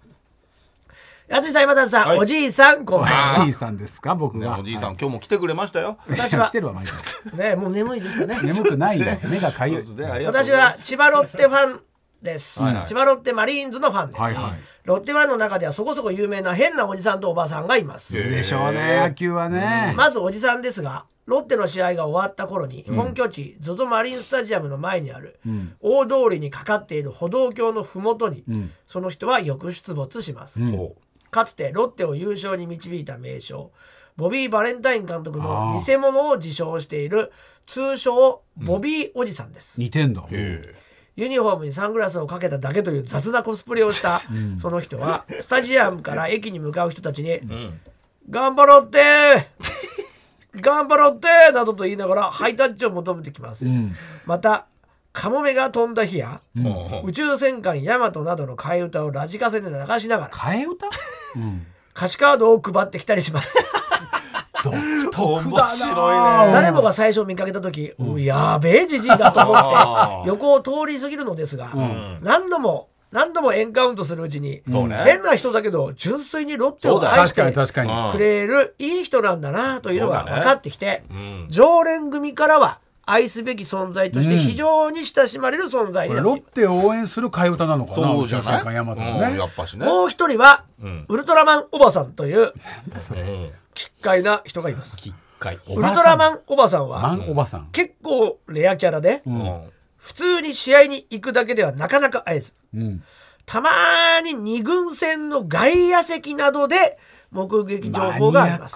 [1.30, 2.17] う安井さん今田さん、はい。
[2.19, 3.41] おじいさんこんばんは。
[3.41, 4.57] おじいさんですか僕は。
[4.57, 5.97] ねおじいさん今日も来てくれましたよ。
[6.07, 6.47] 私は。
[6.47, 6.91] 来てるわ毎日。
[7.38, 8.39] ねもう眠いですかね。
[8.41, 9.84] 眠くないよ目がかゆい。
[9.84, 10.13] そうですね。
[10.13, 10.78] ありがとうご私ざいます。
[10.78, 11.82] は千葉ロッテファン
[12.21, 12.74] です、はい。
[12.76, 14.51] はい千葉ロッテマリーンズのファンです、はいはい。
[14.84, 19.93] ロッテファンの中ではそこそこ有名な変なおじさんとおばさんがいます、でしょうね野球はね。
[19.95, 25.39] まずおじさんですがロッテの試合が終わった頃に本拠地 ZOZO マリンスタジアムの前にある
[25.80, 28.43] 大通りにかかっている歩道橋の麓に
[28.86, 30.95] その人はよく出没します、お
[31.34, 33.71] かつてロッテを優勝に導いた名将
[34.15, 37.31] ボビー・バレンタイン監督の偽物を自称している
[37.65, 40.23] 通称ボビーおじさんです、似てんだ。
[40.29, 40.75] へ
[41.15, 44.19] ユニフォームにサングラスをかけただけという雑なコスプレをした
[44.59, 47.39] その人はスタジアムから駅に向かう人たちに
[48.29, 49.47] 「頑張ろうって
[50.55, 53.65] 頑張ろうって!」などと言いながらハイタッチを求めてきます、
[54.25, 54.65] また
[55.11, 60.88] カモメが飛んだ日や、う宇宙戦艦ヤマトなどの替え歌をラジカセで流しながら替え歌？
[60.88, 60.91] うん
[61.95, 63.55] 歌詞カードを配ってきたりします。
[64.63, 64.75] 独
[65.11, 66.51] 特面白いね。
[66.53, 71.73] 誰もが最初見かけた時、うやべえじじいだと思あって横を通り過ぎるのですが、
[72.21, 75.03] 何度も何度もエンカウントするうちに、そうね。
[75.05, 81.47] 変な人だけど純粋にロッテを愛し確かにてくれるいい人なんだなというのが分かってきて、ん。
[81.49, 88.56] 常連組からは愛すべき存在として非常に親しまれる存在になっています、これロッテを応援する替え歌なのかなそうじゃない？
[88.56, 89.86] 宇宙戦艦ヤマトのうんねやっぱしね。
[89.86, 91.06] もう一人は、ん。
[91.08, 92.54] ウルトラマンおばさんといううん。
[93.74, 94.97] 奇怪な人がいます。
[94.97, 95.10] ウ
[95.76, 97.68] ルトラマンおばさんはマンおばさん。
[97.72, 99.62] 結構レアキャラで、うん。
[99.97, 102.54] 普通に試合に行くだけではなかなか会えず。
[102.74, 103.04] うん。
[103.45, 103.70] たま
[104.24, 106.97] に二軍戦の外野席などで
[107.34, 108.75] 目撃情報があります。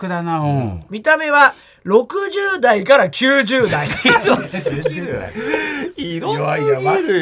[0.90, 1.54] 見た目は
[1.86, 3.88] 60代から90代。
[3.88, 5.32] 色すぎる。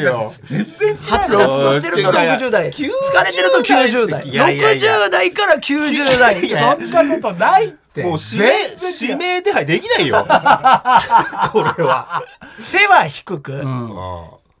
[0.02, 0.18] よ。
[0.18, 2.70] 発達してると60代。
[2.72, 2.82] 疲
[3.24, 4.28] れてると90代。
[4.28, 5.06] いやいやいや。
[5.06, 6.80] 60代から90代。
[6.90, 8.02] そんなことないって。
[8.02, 8.52] もう指名
[9.00, 10.26] 指名手配できないよ。
[11.52, 12.22] これは。
[12.58, 13.90] 背は低く、うん。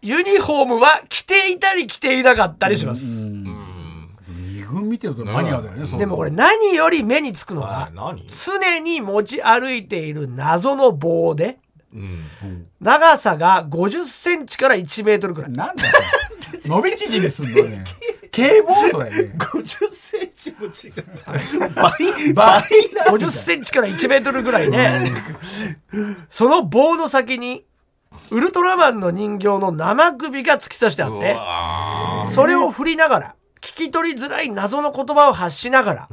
[0.02, 3.22] ユニフォームは着ていたり着ていなかったりします。
[4.96, 5.92] 見てるとマニアだよねそん。
[5.92, 8.26] なでもこれ何より目につくのあが何？
[8.26, 11.58] 常に持ち歩いている謎の棒で
[11.94, 12.20] うん。
[12.80, 15.52] 長さが50センチから1メートルくらい。
[15.52, 15.94] なんだよ。
[16.64, 17.84] 伸び縮みすんのね
[18.30, 19.32] 警棒それね。
[19.38, 21.32] 50センチも違った
[21.82, 22.62] 倍倍
[23.08, 24.90] 50センチから1メートルぐらいで、
[26.28, 27.64] その棒の先に
[28.30, 36.08] ウルトラマンの人形の生首が突き刺してあって、それを振りながら、聞き取りづらい謎の言葉を発しながら、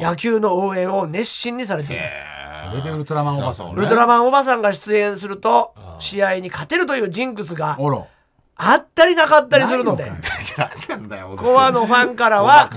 [0.00, 2.14] 野球の応援を熱心にされています。
[2.70, 7.78] それでウルトラマンおばさんそうウルトラマンおばさんが出演すると、試合に勝てるというジンクスが
[8.56, 10.10] あったりなかったりするので、
[11.36, 12.70] コアのファンからは、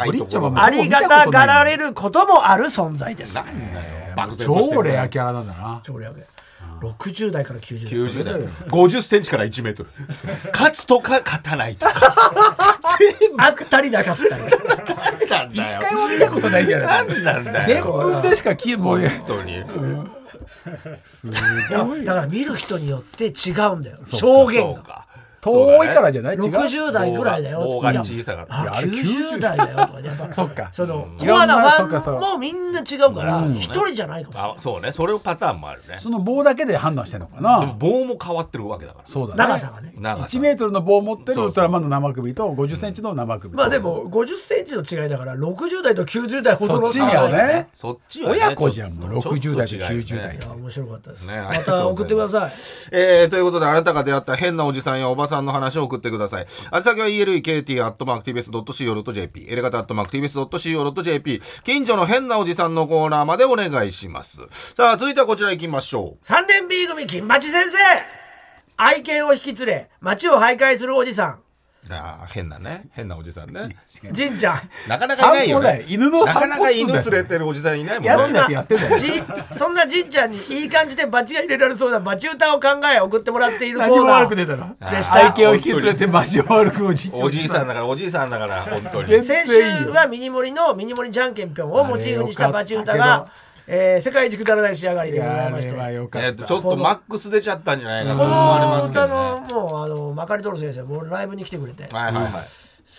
[0.56, 3.36] ありがたがられることもある存在です。
[4.40, 5.82] 超レアキャラなんだな。
[5.84, 6.26] 超レアで
[6.82, 7.94] 60代から90代。
[7.94, 8.34] 90代。
[8.70, 9.90] 50センチから1メートル。
[10.54, 11.86] 勝つとか勝たないと。
[11.92, 11.94] か
[13.38, 14.44] あったりなかったり。
[15.30, 15.80] なんだよ。
[15.80, 17.66] 一回も見たことないなんなんだ
[18.22, 18.56] 伝よしか
[19.10, 19.64] 本当に。
[22.06, 23.98] だから見る人によって違うんだよ。
[24.12, 25.05] 証言が。
[25.52, 26.36] そうか遠いからじゃない？
[26.36, 27.60] 違う？60代ぐらいだよ。
[27.60, 28.60] 棒が小さかった。
[28.60, 30.08] あいやあれ90代だよとかね。
[30.08, 30.70] やっぱそっか。
[30.74, 31.48] そのいろん。
[31.48, 34.56] なコアなフそうかそうァンもみんな違うから一人じゃないかもしれない。
[34.58, 34.92] あそうね。
[34.92, 35.98] それをパターンもあるね。
[36.00, 39.38] その棒だけで判断してんのかでもな棒も変わってるわけだからそうだね。
[39.38, 39.94] 長さがね。
[39.96, 47.70] 長さ1メートルの棒を持ってるウルトラマンの生首と50センチの生首まあでも50センチの違いだから60代と90代ほどのそっちにはね。
[47.74, 49.22] そっちはね親子じゃんもう。
[49.22, 51.28] ちょっと60代とちょっと違うね90代面白かったです。
[51.28, 52.52] ねあまた送ってください。
[52.92, 56.48] えー、ということであなたが出会った変なおじさんやおばさんの話を送ってください。
[56.72, 64.42] あ先は elekt.mactvs.co.jp エレガタ .mactvs.co.jp 近所の変なおじさんのコーナーまでお願いします。
[64.52, 66.26] さあ続いてはこちら行きましょう。
[66.26, 67.78] 3年 B 組金八先生。
[68.78, 71.45] 愛犬を引き連れ街を徘徊するおじさん。
[71.90, 71.94] う。
[71.94, 73.76] あー変なね変なおじさんね。
[74.14, 75.86] 神ちゃんなかなかいないよね。
[75.88, 78.10] 犬のなかなか犬連れてるおじさんいないもんね。
[78.10, 79.08] やつだってやってんだよじ
[79.52, 89.08] そんなじんちゃんにいい感じでバチが入れられそうなバチ歌を考え送ってもらっているコーナー悪くねえだろでし体た型を引き連れてマジ悪くおじおじいさんだからおじいさんだから本当に。
[89.08, 93.28] 全先週はミニモリのミニモリじゃんけんぴょんをモチーフにしたバチ歌が、
[93.68, 99.54] えー世界一くだらない仕上がりでございましてえったちょっとマックス出ちゃったんじゃないかとこ思われのますけど歌のね。
[99.54, 102.34] もうあのまかりとる先生もうライブに来てくれてはいはいはい。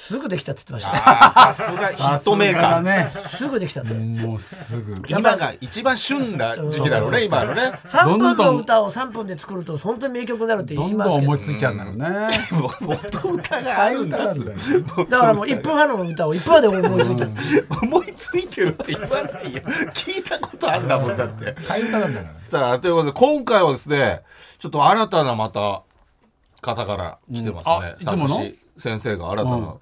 [0.07, 2.83] すぐできたって言ってましあーさすが ヒットメーカー。
[2.83, 3.11] ね。
[3.13, 7.73] たすぐできたってもうすぐ今が一番旬な時期だろうね今のね。
[7.85, 12.29] 3分どんどんの歌を3分で作ると本当に名曲になるってど言いますけどんどん思いついちゃうんだろうね。
[12.81, 14.17] 元歌があるんだ。
[14.19, 14.57] 歌なんだよ
[15.11, 17.27] だからもう1分半の歌を1分半で思いついた。
[17.83, 19.61] 思いついてるって言わないよ。
[19.93, 21.55] 聞いたことあるんだもんだって。
[22.33, 24.23] さあということで今回はですね
[24.59, 25.83] ちょっと新たなまた
[26.63, 27.77] 方から来てますうん。
[27.77, 28.45] あねいつもの？
[28.79, 29.75] 先生が新たな、うん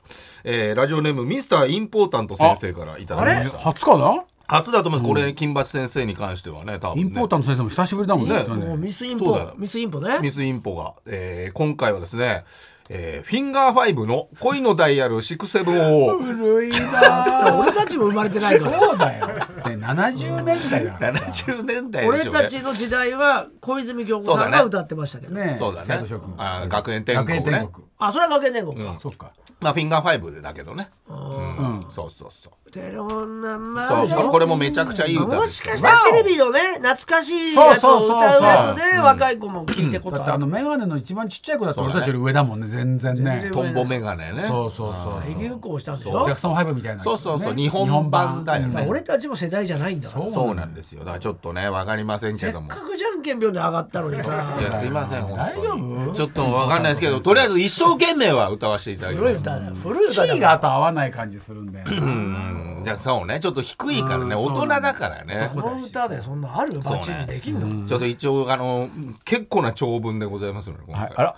[0.45, 3.59] えーラジオネームミスターインポータント先生からいただきました。
[3.59, 4.25] 初かな？
[4.47, 7.03] 初だと思います、これ金八先生に関してはね多分ね。
[7.03, 8.45] インポータント先生も久しぶりだもんねね。
[8.45, 10.19] もうミスインポミスインポね。
[10.21, 12.45] ミスインポが、えー今回はですね、
[12.91, 19.27] えーフィンガーファイブの恋のダイヤル6700古いな俺たちも生まれてないからそうだよ。
[19.65, 21.13] で70年代だから。
[21.15, 25.57] 70年代で俺たちの時代は小泉今日子さんが歌ってましたけど、ね。
[25.59, 25.87] そうだね。
[25.89, 26.35] 生徒諸君。
[26.37, 27.43] あー学園天国ね。
[27.43, 29.33] 学園天国あそれは学園天国か、そっか。
[29.61, 31.87] まあフィンガーファイブでだけどね、うん。
[31.91, 40.19] そうそうそうテレフォンナンバそうーでしょこれもめちゃくちゃいい歌ですもしかしたらテレビのね懐かしいやつを歌うやつで若い子も聞いてことある。
[40.19, 42.67] だってあの眼鏡の一番ちっちゃい子だって俺たちより上だもんね。
[42.67, 43.41] 全然ね。
[43.43, 44.47] 然トンボメガネね。
[44.49, 47.03] そうそうそう大流行したんでしょジャクソン5みたいな。
[47.05, 47.63] そうそうそうね。
[47.63, 48.87] 日本版だよね。
[48.89, 50.31] 俺たちも世代じゃないんだから。
[50.31, 51.01] そうなんですよ。
[51.01, 52.69] だからちょっとねわかりませんせっけども。
[52.69, 54.57] かくじゃんけんぴょんで上がったのにさ。
[54.59, 55.75] いやすいません本大丈
[56.11, 56.13] 夫？
[56.13, 59.25] ちょっとわかんないですけどとりあえず一生懸命は歌わせていただきます。
[59.27, 59.75] 古い歌だよ。
[59.75, 61.93] 古い歌キーだからがと合わない感じするんだよな。
[61.93, 62.83] うん。
[62.85, 63.41] いやそうね。
[63.41, 64.35] ちょっと低いからね。
[64.35, 65.51] うん大人だからね。
[65.55, 66.79] この歌でそんなある？
[66.81, 68.89] バチにできんの、ちょっと一応あの
[69.25, 71.37] 結構な長文でございますのであら。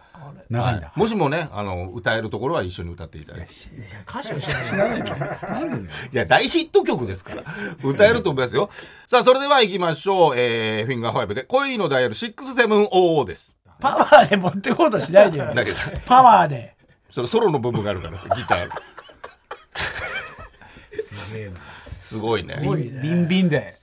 [0.50, 0.92] 長いんだ。
[0.96, 3.52] もしもねあの歌えるところは一緒に歌っていただいて。
[3.52, 3.56] い
[3.92, 5.00] や歌詞を知らない。
[5.00, 5.08] ない
[6.12, 7.44] や大ヒット曲ですから。
[7.82, 8.70] 歌えると思いますよ。
[9.06, 15.54] さあそれでは行きましょう、えー、フィンガー5で恋のダイヤル670ですパワーで持ってこうとしないでよ。
[15.54, 15.76] だけど。
[16.06, 16.74] パワーで。
[17.10, 18.68] それソロの部分があるからギター。
[21.94, 22.60] すごいね。
[22.64, 23.00] ごいね。
[23.02, 23.76] ビンビンで。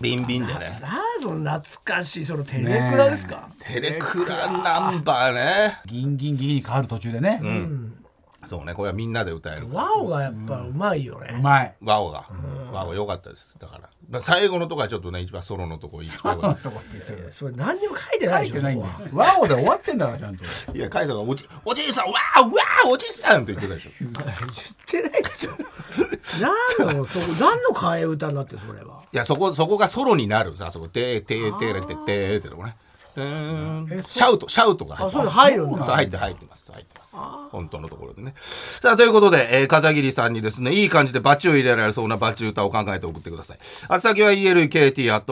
[0.00, 0.78] ビンビンでね。
[0.80, 5.80] なあその懐かしいそのテレクラですか、テレクラナンバーね。
[5.86, 7.42] ギンギンギンに変わる途中でね、
[8.46, 11.74] そうねこれはみんなで歌えるワオがやっぱうまいよね、うまい。
[11.82, 12.28] ワオが
[12.72, 13.54] ワオ良かったです。
[13.58, 13.90] だから。
[14.08, 18.92] まあ最後のとこはちょっとね一番ソロのとこ一番良かっとこって言ってそれ何にも書いてな書いいでしょてないんだよ。
[19.12, 20.44] ワオで終わってんだからちゃんと。
[20.66, 23.90] たいやカイトがおじおじいさんわーわーおじいさんって言ってたでしょ。
[24.00, 25.50] 言ってないでしょ。
[26.78, 29.02] 何のそこ何の替え歌になってるそれは。
[29.12, 30.56] いやそこそこがソロになる。
[30.56, 32.76] さそこてーてーてーれててーってとこね。
[32.98, 35.84] シャウトシャウトが入ってあそう入るんだ。
[35.84, 36.70] 入って入ってます。
[36.70, 36.97] 入って。
[36.97, 36.97] ます
[37.50, 38.34] 本当のところでね。
[38.36, 43.58] さあということで、えー、片桐さんにですねいい感じでバチを入れられそうなバチ歌を考えて送ってください。
[43.88, 45.26] あ先は elkt.tbs.co.jp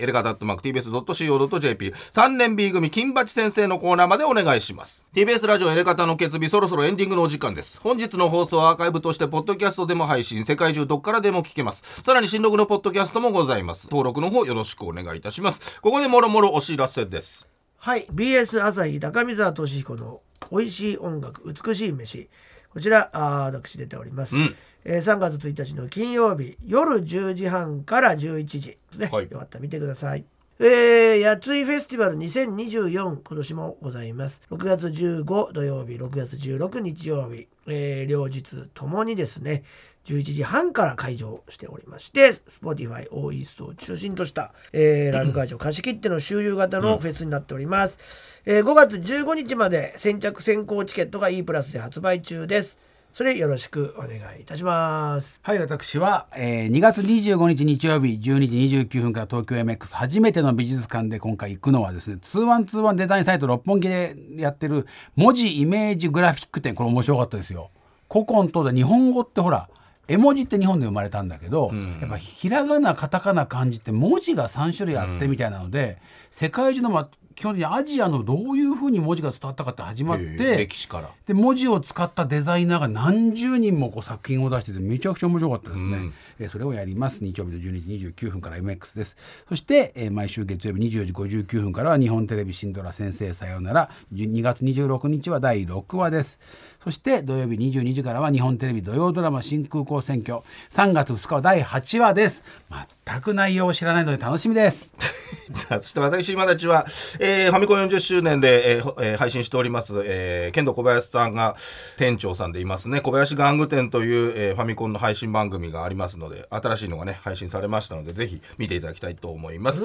[0.00, 5.06] エレガタ .tbs.co.jp 3年 B 組金八先生のコーナーまでお願いします。
[5.14, 7.80] TBS ラジオエレガタの決日そろそろエンディングのお時間です。
[7.80, 12.02] 本日の放送はアーカイブとしてポッドキャストでも配信世界中どっからでも聞けます。
[12.02, 13.84] さらに新録のポッドキャストもございます。
[13.84, 15.80] 登録の方よろしくお願いいたします。
[15.80, 17.46] ここでもろもろお知らせです。
[17.82, 18.06] はい。
[18.12, 20.20] BS 朝日高見沢俊彦の
[20.52, 22.28] 「美味しい音楽美しい飯」
[22.68, 24.54] こちらあー私出ております、うん。
[24.84, 28.60] えー3月1日の金曜日夜10時半から11時。
[28.60, 29.28] ですね、はい。
[29.30, 30.26] よかったら見てください。
[30.58, 34.42] えー、やついフェスティバル2024今年もございます。
[34.50, 39.62] 6月15土曜日6月16日曜日、えー両日ともにですね
[40.04, 42.32] 11時半から会場しておりまして
[42.62, 47.98] Spotify オーイーストを中心とした、えー ライブ会場貸し切っての周遊型のフェスになっております、
[48.46, 52.78] えー5月15日まで先着先行チケットが E プラスで発売中です。
[53.12, 55.40] それよろしくお願いいたします。
[55.42, 64.86] はい私は、えー2月25日日曜日12時29分から東京 MX 初めての美術館で今回行くのはですね2121デザインサイト六本木でやってる
[65.16, 66.74] 文字イメージグラフィック展。
[66.74, 67.70] これ面白かったですよ。
[68.10, 69.68] 古今東西日本語ってほら
[70.10, 75.98] 絵文字って日本で生まれたんだけど、やっぱひらがなカタカナ漢字って文字が3種類あってみたいなので、
[76.30, 77.08] 世界中の、まあ、
[77.40, 81.08] 基本的にアジアのどういうふうに文字が伝わったかって始まっえーて歴史から。
[81.26, 87.24] で文字を使ったデザイナーが何十人もこう作品を出しててめちゃくちゃ面白かったですね、えーそれをやります。
[87.24, 89.16] 日曜日の12時29分から MX です。
[89.48, 93.90] そして、えー毎週月曜日24時59分からは日本テレビシンドラ先生さようなら。
[94.14, 96.40] 2月26日は第6話です。
[96.84, 100.40] そして土曜日22時からは日本テレビ土曜ドラマ新空港選挙。
[100.70, 104.92] 3月2日は第8話です全く内容を知らないので楽しみです。
[105.52, 106.86] さあそして私今たちは、
[107.18, 111.56] えーファミコン40周年で、えーほえー配信しております、えー、剣道小林さんが
[111.96, 113.00] 店長さんでいますね。
[113.00, 119.82] 小林玩具店という、えーファミコンの配信番組がありますので新しいのがね配信されましたのでぜひ見ていただきたいと思います、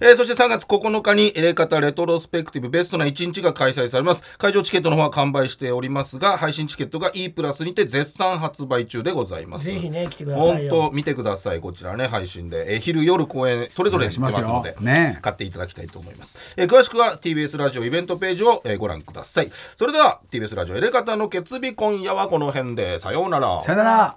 [0.00, 4.22] えーそして3月9日にエレカタレトロスペクティブベストな1日が開催されます。
[4.38, 9.64] 会場チケットの方は完売しておりますが配信チケットが E プラスにて絶賛発売中でございます。
[9.64, 11.60] ぜひね来てください本よ当見てください。
[11.60, 15.18] こちらね配信で、えー昼夜公演それぞれやってますのでね。
[15.22, 19.50] 買っていただきたいと思います、えー詳しくは TBS ラジオイベントページを、えーご覧ください。
[19.76, 22.98] それでは TBS ラジオエレカタの決日今夜はこの辺で。
[22.98, 23.60] さようなら。
[23.60, 24.16] さよなら